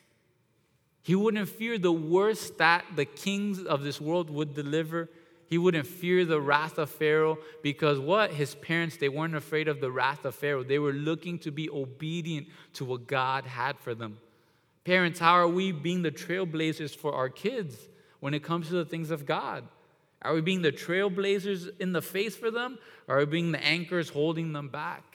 [1.08, 5.08] He wouldn't fear the worst that the kings of this world would deliver.
[5.46, 8.30] He wouldn't fear the wrath of Pharaoh because what?
[8.30, 10.62] His parents, they weren't afraid of the wrath of Pharaoh.
[10.62, 14.18] They were looking to be obedient to what God had for them.
[14.84, 17.88] Parents, how are we being the trailblazers for our kids
[18.20, 19.64] when it comes to the things of God?
[20.20, 22.78] Are we being the trailblazers in the face for them?
[23.06, 25.07] Or are we being the anchors holding them back?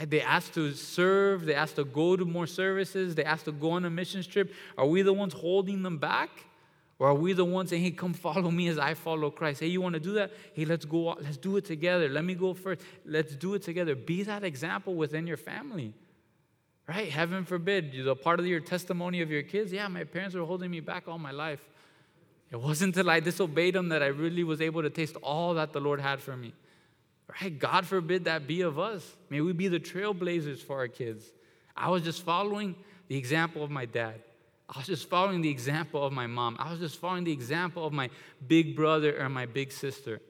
[0.00, 3.72] They asked to serve, they asked to go to more services, they asked to go
[3.72, 4.52] on a mission trip.
[4.78, 6.30] Are we the ones holding them back?
[6.98, 9.60] Or are we the ones saying, hey, come follow me as I follow Christ?
[9.60, 10.30] Hey, you want to do that?
[10.54, 12.08] Hey, let's go, let's do it together.
[12.08, 12.80] Let me go first.
[13.04, 13.96] Let's do it together.
[13.96, 15.94] Be that example within your family.
[16.88, 17.10] Right?
[17.10, 20.44] Heaven forbid, you're the part of your testimony of your kids, yeah, my parents were
[20.44, 21.60] holding me back all my life.
[22.50, 25.72] It wasn't until I disobeyed them that I really was able to taste all that
[25.72, 26.52] the Lord had for me.
[27.40, 27.58] Right?
[27.58, 29.16] God forbid that be of us.
[29.30, 31.24] May we be the trailblazers for our kids.
[31.76, 32.74] I was just following
[33.08, 34.20] the example of my dad.
[34.68, 36.56] I was just following the example of my mom.
[36.58, 38.10] I was just following the example of my
[38.46, 40.20] big brother or my big sister.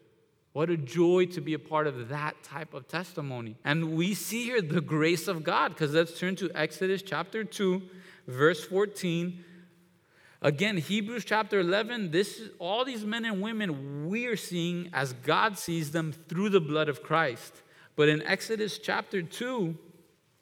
[0.52, 3.56] What a joy to be a part of that type of testimony.
[3.64, 7.82] And we see here the grace of God, because let's turn to Exodus chapter 2,
[8.26, 9.44] verse 14
[10.44, 15.56] Again, Hebrews chapter 11, this all these men and women we are seeing as God
[15.56, 17.62] sees them through the blood of Christ.
[17.94, 19.78] But in Exodus chapter 2,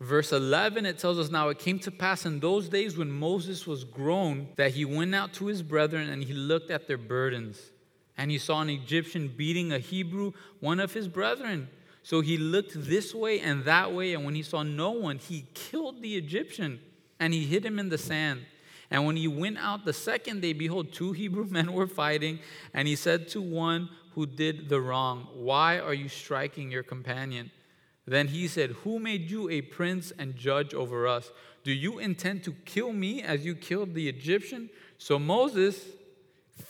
[0.00, 3.66] verse 11, it tells us now it came to pass in those days when Moses
[3.66, 7.60] was grown that he went out to his brethren and he looked at their burdens.
[8.16, 11.68] And he saw an Egyptian beating a Hebrew, one of his brethren.
[12.02, 15.44] So he looked this way and that way, and when he saw no one, he
[15.52, 16.80] killed the Egyptian
[17.18, 18.46] and he hid him in the sand.
[18.90, 22.40] And when he went out the second day, behold, two Hebrew men were fighting.
[22.74, 27.50] And he said to one who did the wrong, Why are you striking your companion?
[28.06, 31.30] Then he said, Who made you a prince and judge over us?
[31.62, 34.70] Do you intend to kill me as you killed the Egyptian?
[34.98, 35.84] So Moses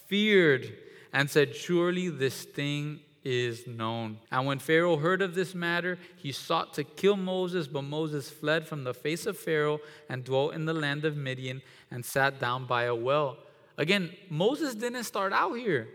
[0.06, 0.76] feared
[1.12, 4.18] and said, Surely this thing is known.
[4.30, 8.66] And when Pharaoh heard of this matter, he sought to kill Moses, but Moses fled
[8.66, 12.66] from the face of Pharaoh and dwelt in the land of Midian and sat down
[12.66, 13.38] by a well.
[13.76, 15.88] Again, Moses didn't start out here.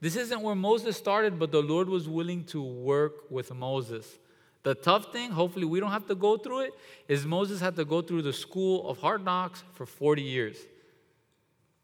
[0.00, 4.18] This isn't where Moses started, but the Lord was willing to work with Moses.
[4.62, 6.72] The tough thing, hopefully we don't have to go through it,
[7.08, 10.56] is Moses had to go through the school of hard knocks for 40 years.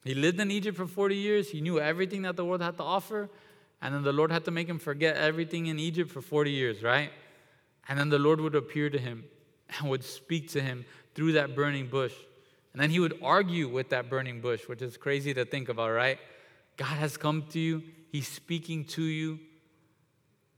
[0.04, 1.50] He lived in Egypt for 40 years.
[1.50, 3.30] He knew everything that the world had to offer.
[3.80, 6.82] And then the Lord had to make him forget everything in Egypt for 40 years,
[6.82, 7.10] right?
[7.88, 9.24] And then the Lord would appear to him
[9.78, 12.14] and would speak to him through that burning bush.
[12.72, 15.90] And then he would argue with that burning bush, which is crazy to think about,
[15.90, 16.18] right?
[16.76, 19.38] God has come to you, He's speaking to you,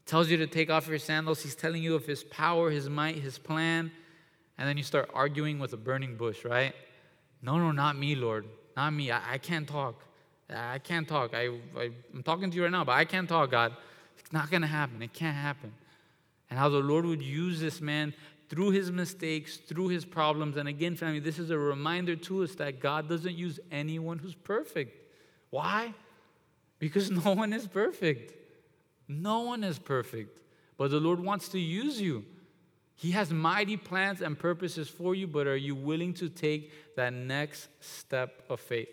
[0.07, 3.17] tells you to take off your sandals, He's telling you of His power, His might,
[3.17, 3.91] His plan.
[4.59, 6.75] And then you start arguing with a burning bush, right?
[7.43, 8.47] No, no, not me, Lord.
[8.77, 9.11] Not me.
[9.11, 10.05] I, I can't talk.
[10.49, 11.35] I can't talk.
[11.35, 13.73] I, I, I'm talking to you right now, but I can't talk, God.
[14.19, 15.03] It's not going to happen.
[15.03, 15.73] It can't happen.
[16.51, 18.15] And how the Lord would use this man
[18.55, 20.57] through his mistakes, through his problems.
[20.57, 24.37] And again, family, this is a reminder to us that God doesn't use anyone who's
[24.37, 24.97] perfect.
[25.51, 25.93] Why?
[26.79, 28.33] Because no one is perfect.
[29.09, 30.41] No one is perfect.
[30.77, 32.25] But the Lord wants to use you.
[32.95, 37.13] He has mighty plans and purposes for you, but are you willing to take that
[37.13, 38.89] next step of faith?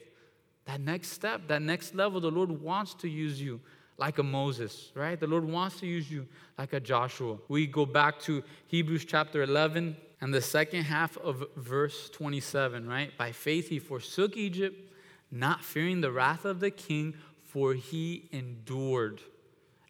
[0.65, 3.61] That next step, that next level, the Lord wants to use you.
[4.01, 5.19] Like a Moses, right?
[5.19, 6.25] The Lord wants to use you
[6.57, 7.37] like a Joshua.
[7.49, 13.15] We go back to Hebrews chapter 11 and the second half of verse 27, right?
[13.15, 14.91] By faith he forsook Egypt,
[15.29, 19.21] not fearing the wrath of the king, for he endured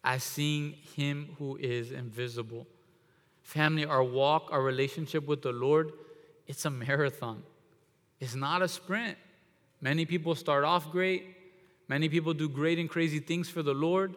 [0.04, 2.68] as seeing him who is invisible.
[3.44, 5.94] Family, our walk, our relationship with the Lord,
[6.48, 7.44] it's a marathon.
[8.20, 9.18] It's not a sprint.
[9.80, 11.24] Many people start off great,
[11.92, 14.16] Many people do great and crazy things for the Lord,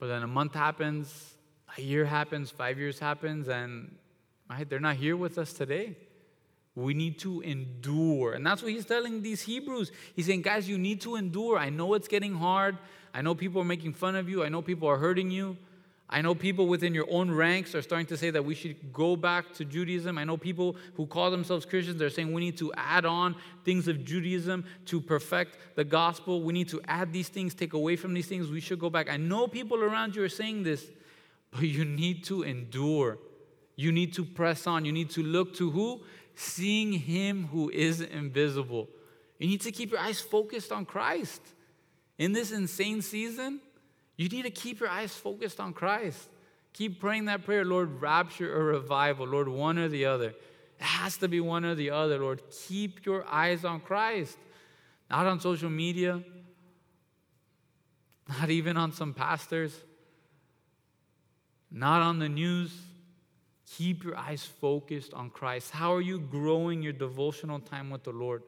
[0.00, 1.36] but then a month happens,
[1.78, 3.94] a year happens, five years happens, and
[4.50, 5.96] right, they're not here with us today.
[6.74, 8.32] We need to endure.
[8.32, 9.92] And that's what he's telling these Hebrews.
[10.16, 11.56] He's saying, guys, you need to endure.
[11.56, 12.78] I know it's getting hard.
[13.14, 14.42] I know people are making fun of you.
[14.42, 15.56] I know people are hurting you.
[16.14, 19.16] I know people within your own ranks are starting to say that we should go
[19.16, 20.16] back to Judaism.
[20.16, 23.34] I know people who call themselves Christians, they're saying we need to add on
[23.64, 26.40] things of Judaism to perfect the gospel.
[26.40, 28.48] We need to add these things, take away from these things.
[28.48, 29.10] We should go back.
[29.10, 30.88] I know people around you are saying this,
[31.50, 33.18] but you need to endure.
[33.74, 34.84] You need to press on.
[34.84, 36.02] You need to look to who?
[36.36, 38.88] Seeing Him who is invisible.
[39.40, 41.42] You need to keep your eyes focused on Christ.
[42.18, 43.60] In this insane season,
[44.16, 46.28] you need to keep your eyes focused on Christ.
[46.72, 50.28] Keep praying that prayer, Lord, rapture or revival, Lord, one or the other.
[50.28, 52.42] It has to be one or the other, Lord.
[52.66, 54.36] Keep your eyes on Christ,
[55.08, 56.22] not on social media,
[58.28, 59.74] not even on some pastors,
[61.70, 62.72] not on the news.
[63.76, 65.70] Keep your eyes focused on Christ.
[65.70, 68.42] How are you growing your devotional time with the Lord?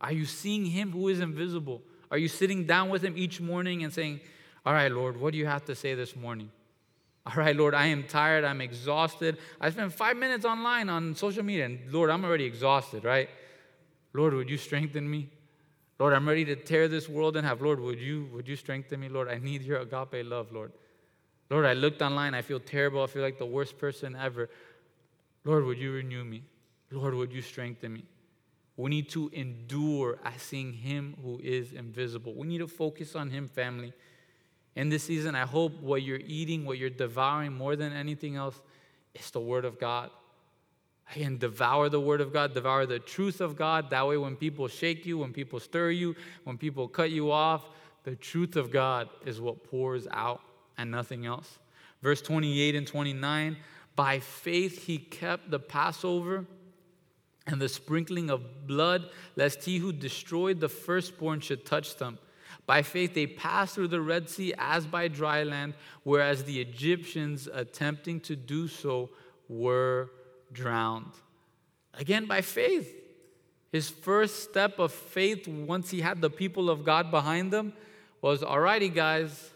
[0.00, 1.82] Are you seeing Him who is invisible?
[2.10, 4.20] Are you sitting down with Him each morning and saying,
[4.66, 6.50] all right, Lord, what do you have to say this morning?
[7.26, 8.44] All right, Lord, I am tired.
[8.44, 9.38] I'm exhausted.
[9.58, 13.30] I spent five minutes online on social media, and Lord, I'm already exhausted, right?
[14.12, 15.30] Lord, would you strengthen me?
[15.98, 17.60] Lord, I'm ready to tear this world in half.
[17.60, 19.08] Lord, would you, would you strengthen me?
[19.08, 20.72] Lord, I need your agape love, Lord.
[21.50, 22.34] Lord, I looked online.
[22.34, 23.02] I feel terrible.
[23.02, 24.50] I feel like the worst person ever.
[25.44, 26.42] Lord, would you renew me?
[26.90, 28.04] Lord, would you strengthen me?
[28.76, 32.34] We need to endure as seeing Him who is invisible.
[32.34, 33.92] We need to focus on Him, family.
[34.76, 38.60] In this season, I hope what you're eating, what you're devouring more than anything else,
[39.14, 40.10] is the Word of God.
[41.14, 43.90] Again, devour the Word of God, devour the truth of God.
[43.90, 47.66] That way, when people shake you, when people stir you, when people cut you off,
[48.04, 50.40] the truth of God is what pours out
[50.76, 51.58] and nothing else.
[52.02, 53.56] Verse 28 and 29
[53.96, 56.46] By faith he kept the Passover
[57.46, 62.18] and the sprinkling of blood, lest he who destroyed the firstborn should touch them.
[62.66, 67.48] By faith, they passed through the Red Sea as by dry land, whereas the Egyptians,
[67.52, 69.10] attempting to do so,
[69.48, 70.10] were
[70.52, 71.12] drowned.
[71.92, 72.92] Again, by faith.
[73.70, 77.72] His first step of faith, once he had the people of God behind him,
[78.22, 79.50] was alrighty, guys,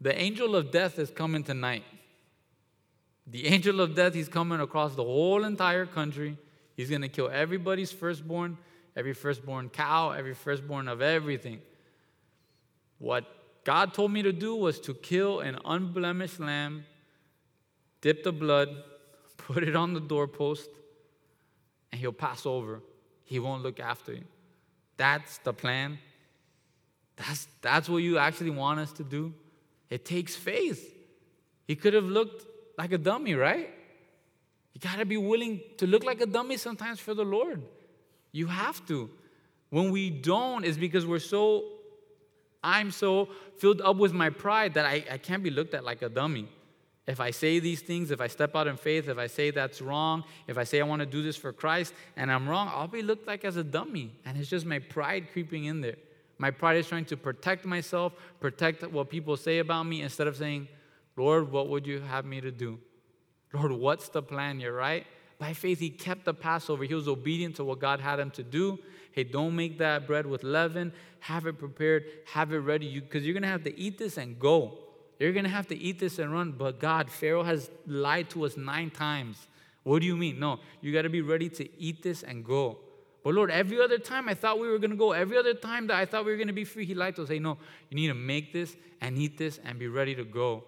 [0.00, 1.84] the angel of death is coming tonight.
[3.26, 6.38] The angel of death, he's coming across the whole entire country.
[6.76, 8.56] He's going to kill everybody's firstborn
[8.96, 11.60] every firstborn cow, every firstborn of everything.
[12.98, 13.24] What
[13.64, 16.84] God told me to do was to kill an unblemished lamb,
[18.00, 18.68] dip the blood,
[19.36, 20.68] put it on the doorpost,
[21.92, 22.82] and he'll pass over.
[23.24, 24.24] He won't look after you.
[24.96, 25.98] That's the plan.
[27.16, 29.34] That's, that's what you actually want us to do.
[29.88, 30.96] It takes faith.
[31.66, 32.46] He could have looked
[32.78, 33.70] like a dummy, right?
[34.72, 37.62] You got to be willing to look like a dummy sometimes for the Lord.
[38.32, 39.10] You have to.
[39.70, 41.64] When we don't, it's because we're so,
[42.62, 43.28] I'm so
[43.58, 46.48] filled up with my pride that I, I can't be looked at like a dummy.
[47.06, 49.80] If I say these things, if I step out in faith, if I say that's
[49.80, 52.88] wrong, if I say I want to do this for Christ and I'm wrong, I'll
[52.88, 54.12] be looked like as a dummy.
[54.24, 55.96] And it's just my pride creeping in there.
[56.38, 60.36] My pride is trying to protect myself, protect what people say about me, instead of
[60.36, 60.68] saying,
[61.16, 62.78] Lord, what would you have me to do?
[63.52, 64.60] Lord, what's the plan?
[64.60, 65.06] You're right.
[65.40, 66.84] By faith, he kept the Passover.
[66.84, 68.78] He was obedient to what God had him to do.
[69.12, 70.92] Hey, don't make that bread with leaven.
[71.20, 72.04] Have it prepared.
[72.26, 73.00] Have it ready.
[73.00, 74.78] Because you, are going to have to eat this and go.
[75.18, 76.52] You're going to have to eat this and run.
[76.52, 79.48] But God, Pharaoh has lied to us nine times.
[79.82, 80.38] What do you mean?
[80.38, 82.78] No, you got to be ready to eat this and go.
[83.24, 85.86] But Lord, every other time I thought we were going to go, every other time
[85.86, 87.30] that I thought we were going to be free, He lied to us.
[87.30, 87.56] Hey, no,
[87.88, 90.64] you need to make this and eat this and be ready to go.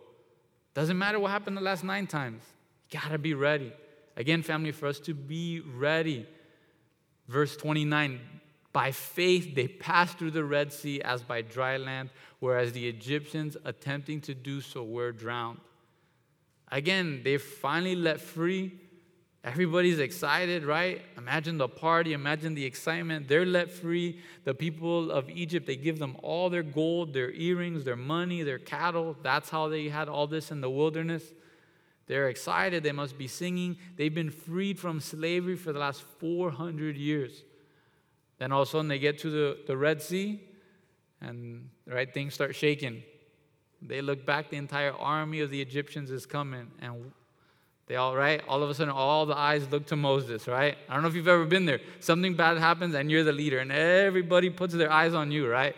[0.73, 2.43] Doesn't matter what happened the last nine times.
[2.91, 3.73] You got to be ready.
[4.17, 6.27] Again, family, for us to be ready.
[7.29, 8.21] Verse 29
[8.73, 12.11] By faith they passed through the Red Sea as by dry land,
[12.41, 15.61] whereas the Egyptians, attempting to do so, were drowned.
[16.71, 18.73] Again, they finally let free
[19.45, 21.03] Everybody's excited, right?
[21.19, 23.27] Imagine the party, imagine the excitement.
[23.27, 24.21] They're let free.
[24.45, 28.61] The people of Egypt, they give them all their gold, their earrings, their money, their
[28.61, 29.17] cattle.
[29.21, 31.25] That's how they had all this in the wilderness.
[32.07, 32.83] They're excited.
[32.83, 33.79] They must be singing.
[33.97, 37.45] They've been freed from slavery for the last 400 years.
[38.39, 40.41] Then all of a sudden they get to the, the Red Sea
[41.21, 43.03] and right things start shaking.
[43.81, 47.13] They look back, the entire army of the Egyptians is coming, and
[47.87, 48.41] they all right.
[48.49, 50.47] All of a sudden, all the eyes look to Moses.
[50.47, 50.77] Right?
[50.89, 51.81] I don't know if you've ever been there.
[52.01, 55.49] Something bad happens, and you're the leader, and everybody puts their eyes on you.
[55.49, 55.75] Right?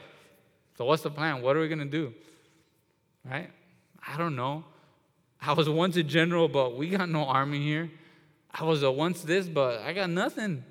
[0.77, 1.41] So what's the plan?
[1.41, 2.13] What are we gonna do?
[3.25, 3.51] Right?
[4.07, 4.65] I don't know.
[5.47, 7.91] I was once a general, but we got no army here.
[8.51, 10.65] I was a once this, but I got nothing.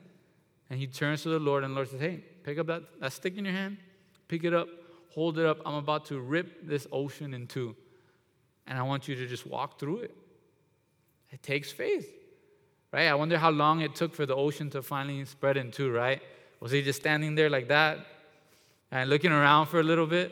[0.70, 3.14] And he turns to the Lord, and the Lord says, Hey, pick up that, that
[3.14, 3.78] stick in your hand,
[4.28, 4.68] pick it up,
[5.14, 5.60] hold it up.
[5.66, 7.76] I'm about to rip this ocean in two.
[8.66, 10.16] And I want you to just walk through it.
[11.30, 12.10] It takes faith,
[12.92, 13.08] right?
[13.08, 16.22] I wonder how long it took for the ocean to finally spread in two, right?
[16.60, 18.00] Was he just standing there like that
[18.90, 20.32] and looking around for a little bit?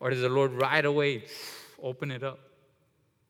[0.00, 1.24] Or does the Lord right away
[1.82, 2.38] open it up?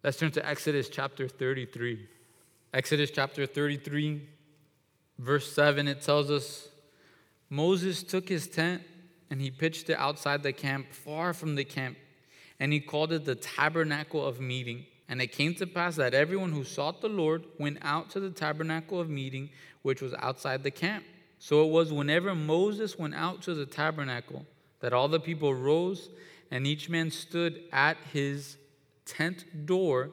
[0.05, 2.07] Let's turn to Exodus chapter 33.
[2.75, 4.21] Exodus chapter 33,
[5.19, 6.69] verse 7, it tells us
[7.49, 8.83] Moses took his tent
[9.31, 11.97] and he pitched it outside the camp, far from the camp,
[12.61, 14.85] and he called it the tabernacle of meeting.
[15.09, 18.29] And it came to pass that everyone who sought the Lord went out to the
[18.29, 19.49] tabernacle of meeting,
[19.81, 21.07] which was outside the camp.
[21.39, 24.45] So it was whenever Moses went out to the tabernacle
[24.81, 26.11] that all the people rose,
[26.51, 28.59] and each man stood at his
[29.05, 30.11] tent door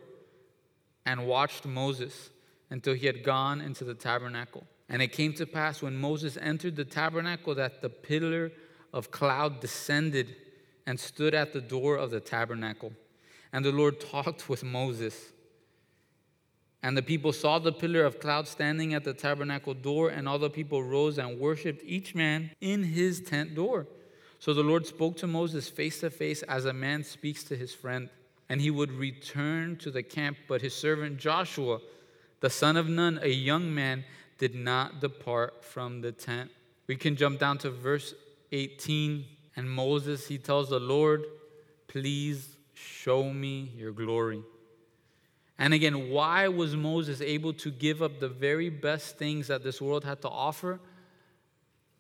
[1.06, 2.30] and watched Moses
[2.70, 4.66] until he had gone into the tabernacle.
[4.90, 8.52] And it came to pass when Moses entered the tabernacle that the pillar
[8.94, 10.36] of cloud descended
[10.86, 12.94] and stood at the door of the tabernacle.
[13.54, 15.32] And the Lord talked with Moses.
[16.84, 20.40] And the people saw the pillar of cloud standing at the tabernacle door, and all
[20.40, 23.86] the people rose and worshiped each man in his tent door.
[24.40, 27.74] So the Lord spoke to Moses face to face as a man speaks to his
[27.74, 28.10] friend.
[28.52, 31.80] And he would return to the camp, but his servant Joshua,
[32.42, 34.04] the son of Nun, a young man,
[34.38, 36.52] did not depart from the tent.
[36.86, 38.14] We can jump down to verse
[38.52, 39.26] 18.
[39.56, 41.24] And Moses, he tells the Lord,
[41.88, 44.42] Please Show me your glory.
[45.58, 49.80] And again, why was Moses able to give up the very best things that this
[49.80, 50.80] world had to offer?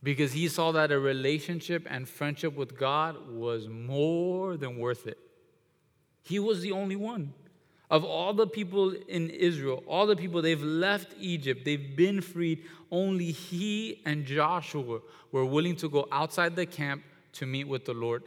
[0.01, 5.19] Because he saw that a relationship and friendship with God was more than worth it.
[6.23, 7.33] He was the only one.
[7.89, 12.63] Of all the people in Israel, all the people, they've left Egypt, they've been freed,
[12.89, 15.01] only he and Joshua
[15.33, 17.03] were willing to go outside the camp
[17.33, 18.23] to meet with the Lord.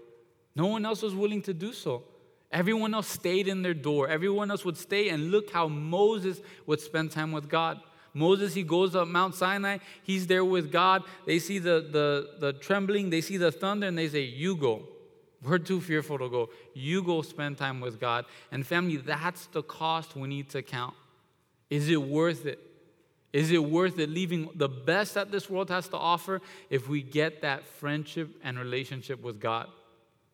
[0.54, 2.04] No one else was willing to do so.
[2.52, 4.06] Everyone else stayed in their door.
[4.08, 7.80] Everyone else would stay, and look how Moses would spend time with God.
[8.12, 9.78] Moses, he goes up Mount Sinai.
[10.04, 11.02] He's there with God.
[11.26, 14.84] They see the, the, the trembling, they see the thunder, and they say, You go.
[15.44, 16.50] We're too fearful to go.
[16.74, 18.24] You go spend time with God.
[18.50, 20.94] And family, that's the cost we need to count.
[21.70, 22.58] Is it worth it?
[23.32, 26.40] Is it worth it leaving the best that this world has to offer
[26.70, 29.68] if we get that friendship and relationship with God?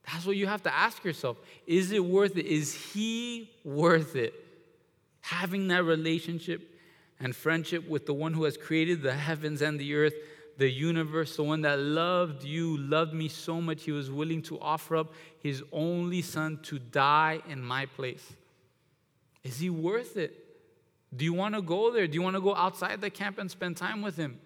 [0.07, 1.39] That's what you have to ask yourself.
[1.67, 2.47] Is it worth it?
[2.47, 4.35] Is he worth it?
[5.23, 6.63] Having that relationship
[7.19, 10.15] and friendship with the one who has created the heavens and the earth,
[10.61, 14.61] the universe, the one that loved you, loved me so much, he was willing to
[14.61, 18.35] offer up his only son to die in my place.
[19.43, 20.37] Is he worth it?
[21.17, 22.07] Do you want to go there?
[22.07, 24.39] Do you want to go outside the camp and spend time with him?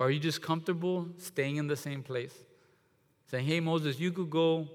[0.00, 2.34] Or are you just comfortable staying in the same place?
[3.30, 4.66] saying, Hey, Moses, you could go.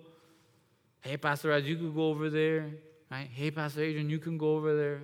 [1.01, 2.69] Hey, Pastor Raz, you could go over there.
[3.11, 3.28] Right?
[3.30, 5.01] Hey, Pastor Adrian, you can go over there.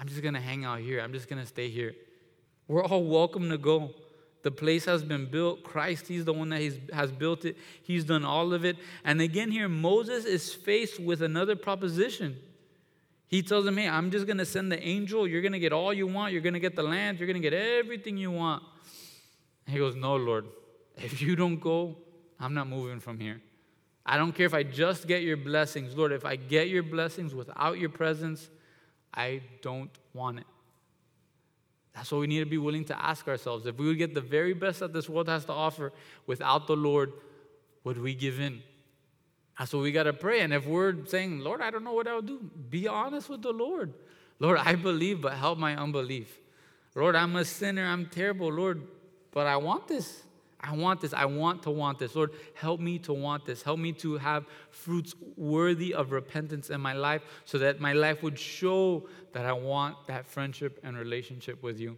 [0.00, 1.02] I'm just going to hang out here.
[1.02, 1.94] I'm just going to stay here.
[2.68, 3.90] We're all welcome to go.
[4.48, 5.62] The place has been built.
[5.62, 6.62] Christ, He's the one that
[6.94, 7.58] has built it.
[7.82, 8.78] He's done all of it.
[9.04, 12.34] And again, here, Moses is faced with another proposition.
[13.26, 15.28] He tells him, Hey, I'm just going to send the angel.
[15.28, 16.32] You're going to get all you want.
[16.32, 17.18] You're going to get the land.
[17.18, 18.62] You're going to get everything you want.
[19.66, 20.46] And he goes, No, Lord.
[20.96, 21.98] If you don't go,
[22.40, 23.42] I'm not moving from here.
[24.06, 25.94] I don't care if I just get your blessings.
[25.94, 28.48] Lord, if I get your blessings without your presence,
[29.12, 30.46] I don't want it.
[31.98, 33.66] That's what we need to be willing to ask ourselves.
[33.66, 35.92] If we would get the very best that this world has to offer
[36.28, 37.12] without the Lord,
[37.82, 38.62] would we give in?
[39.58, 40.38] That's what we got to pray.
[40.42, 42.38] And if we're saying, Lord, I don't know what I'll do,
[42.70, 43.94] be honest with the Lord.
[44.38, 46.38] Lord, I believe, but help my unbelief.
[46.94, 47.84] Lord, I'm a sinner.
[47.84, 48.52] I'm terrible.
[48.52, 48.86] Lord,
[49.32, 50.22] but I want this.
[50.60, 51.14] I want this.
[51.14, 52.14] I want to want this.
[52.16, 53.62] Lord, help me to want this.
[53.62, 58.22] Help me to have fruits worthy of repentance in my life so that my life
[58.22, 61.96] would show that I want that friendship and relationship with you.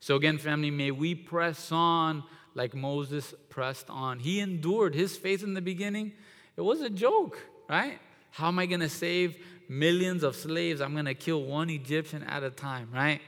[0.00, 4.18] So, again, family, may we press on like Moses pressed on.
[4.18, 6.12] He endured his faith in the beginning.
[6.56, 7.38] It was a joke,
[7.68, 7.98] right?
[8.30, 9.36] How am I going to save
[9.68, 10.80] millions of slaves?
[10.80, 13.20] I'm going to kill one Egyptian at a time, right?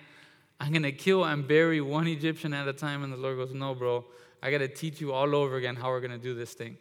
[0.58, 3.02] I'm going to kill and bury one Egyptian at a time.
[3.02, 4.04] And the Lord goes, No, bro,
[4.42, 6.76] I got to teach you all over again how we're going to do this thing.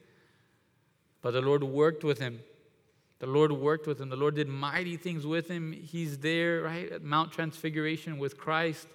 [1.22, 2.40] But the Lord worked with him.
[3.20, 4.10] The Lord worked with him.
[4.10, 5.74] The Lord did mighty things with him.
[5.74, 8.88] He's there, right, at Mount Transfiguration with Christ.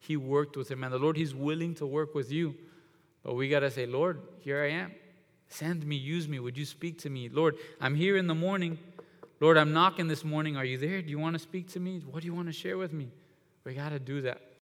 [0.00, 0.82] He worked with him.
[0.82, 2.54] And the Lord, He's willing to work with you.
[3.22, 4.92] But we got to say, Lord, here I am.
[5.48, 6.38] Send me, use me.
[6.38, 7.28] Would you speak to me?
[7.28, 8.78] Lord, I'm here in the morning.
[9.40, 10.56] Lord, I'm knocking this morning.
[10.56, 11.00] Are you there?
[11.00, 12.02] Do you want to speak to me?
[12.10, 13.08] What do you want to share with me?
[13.64, 14.40] We got to do that.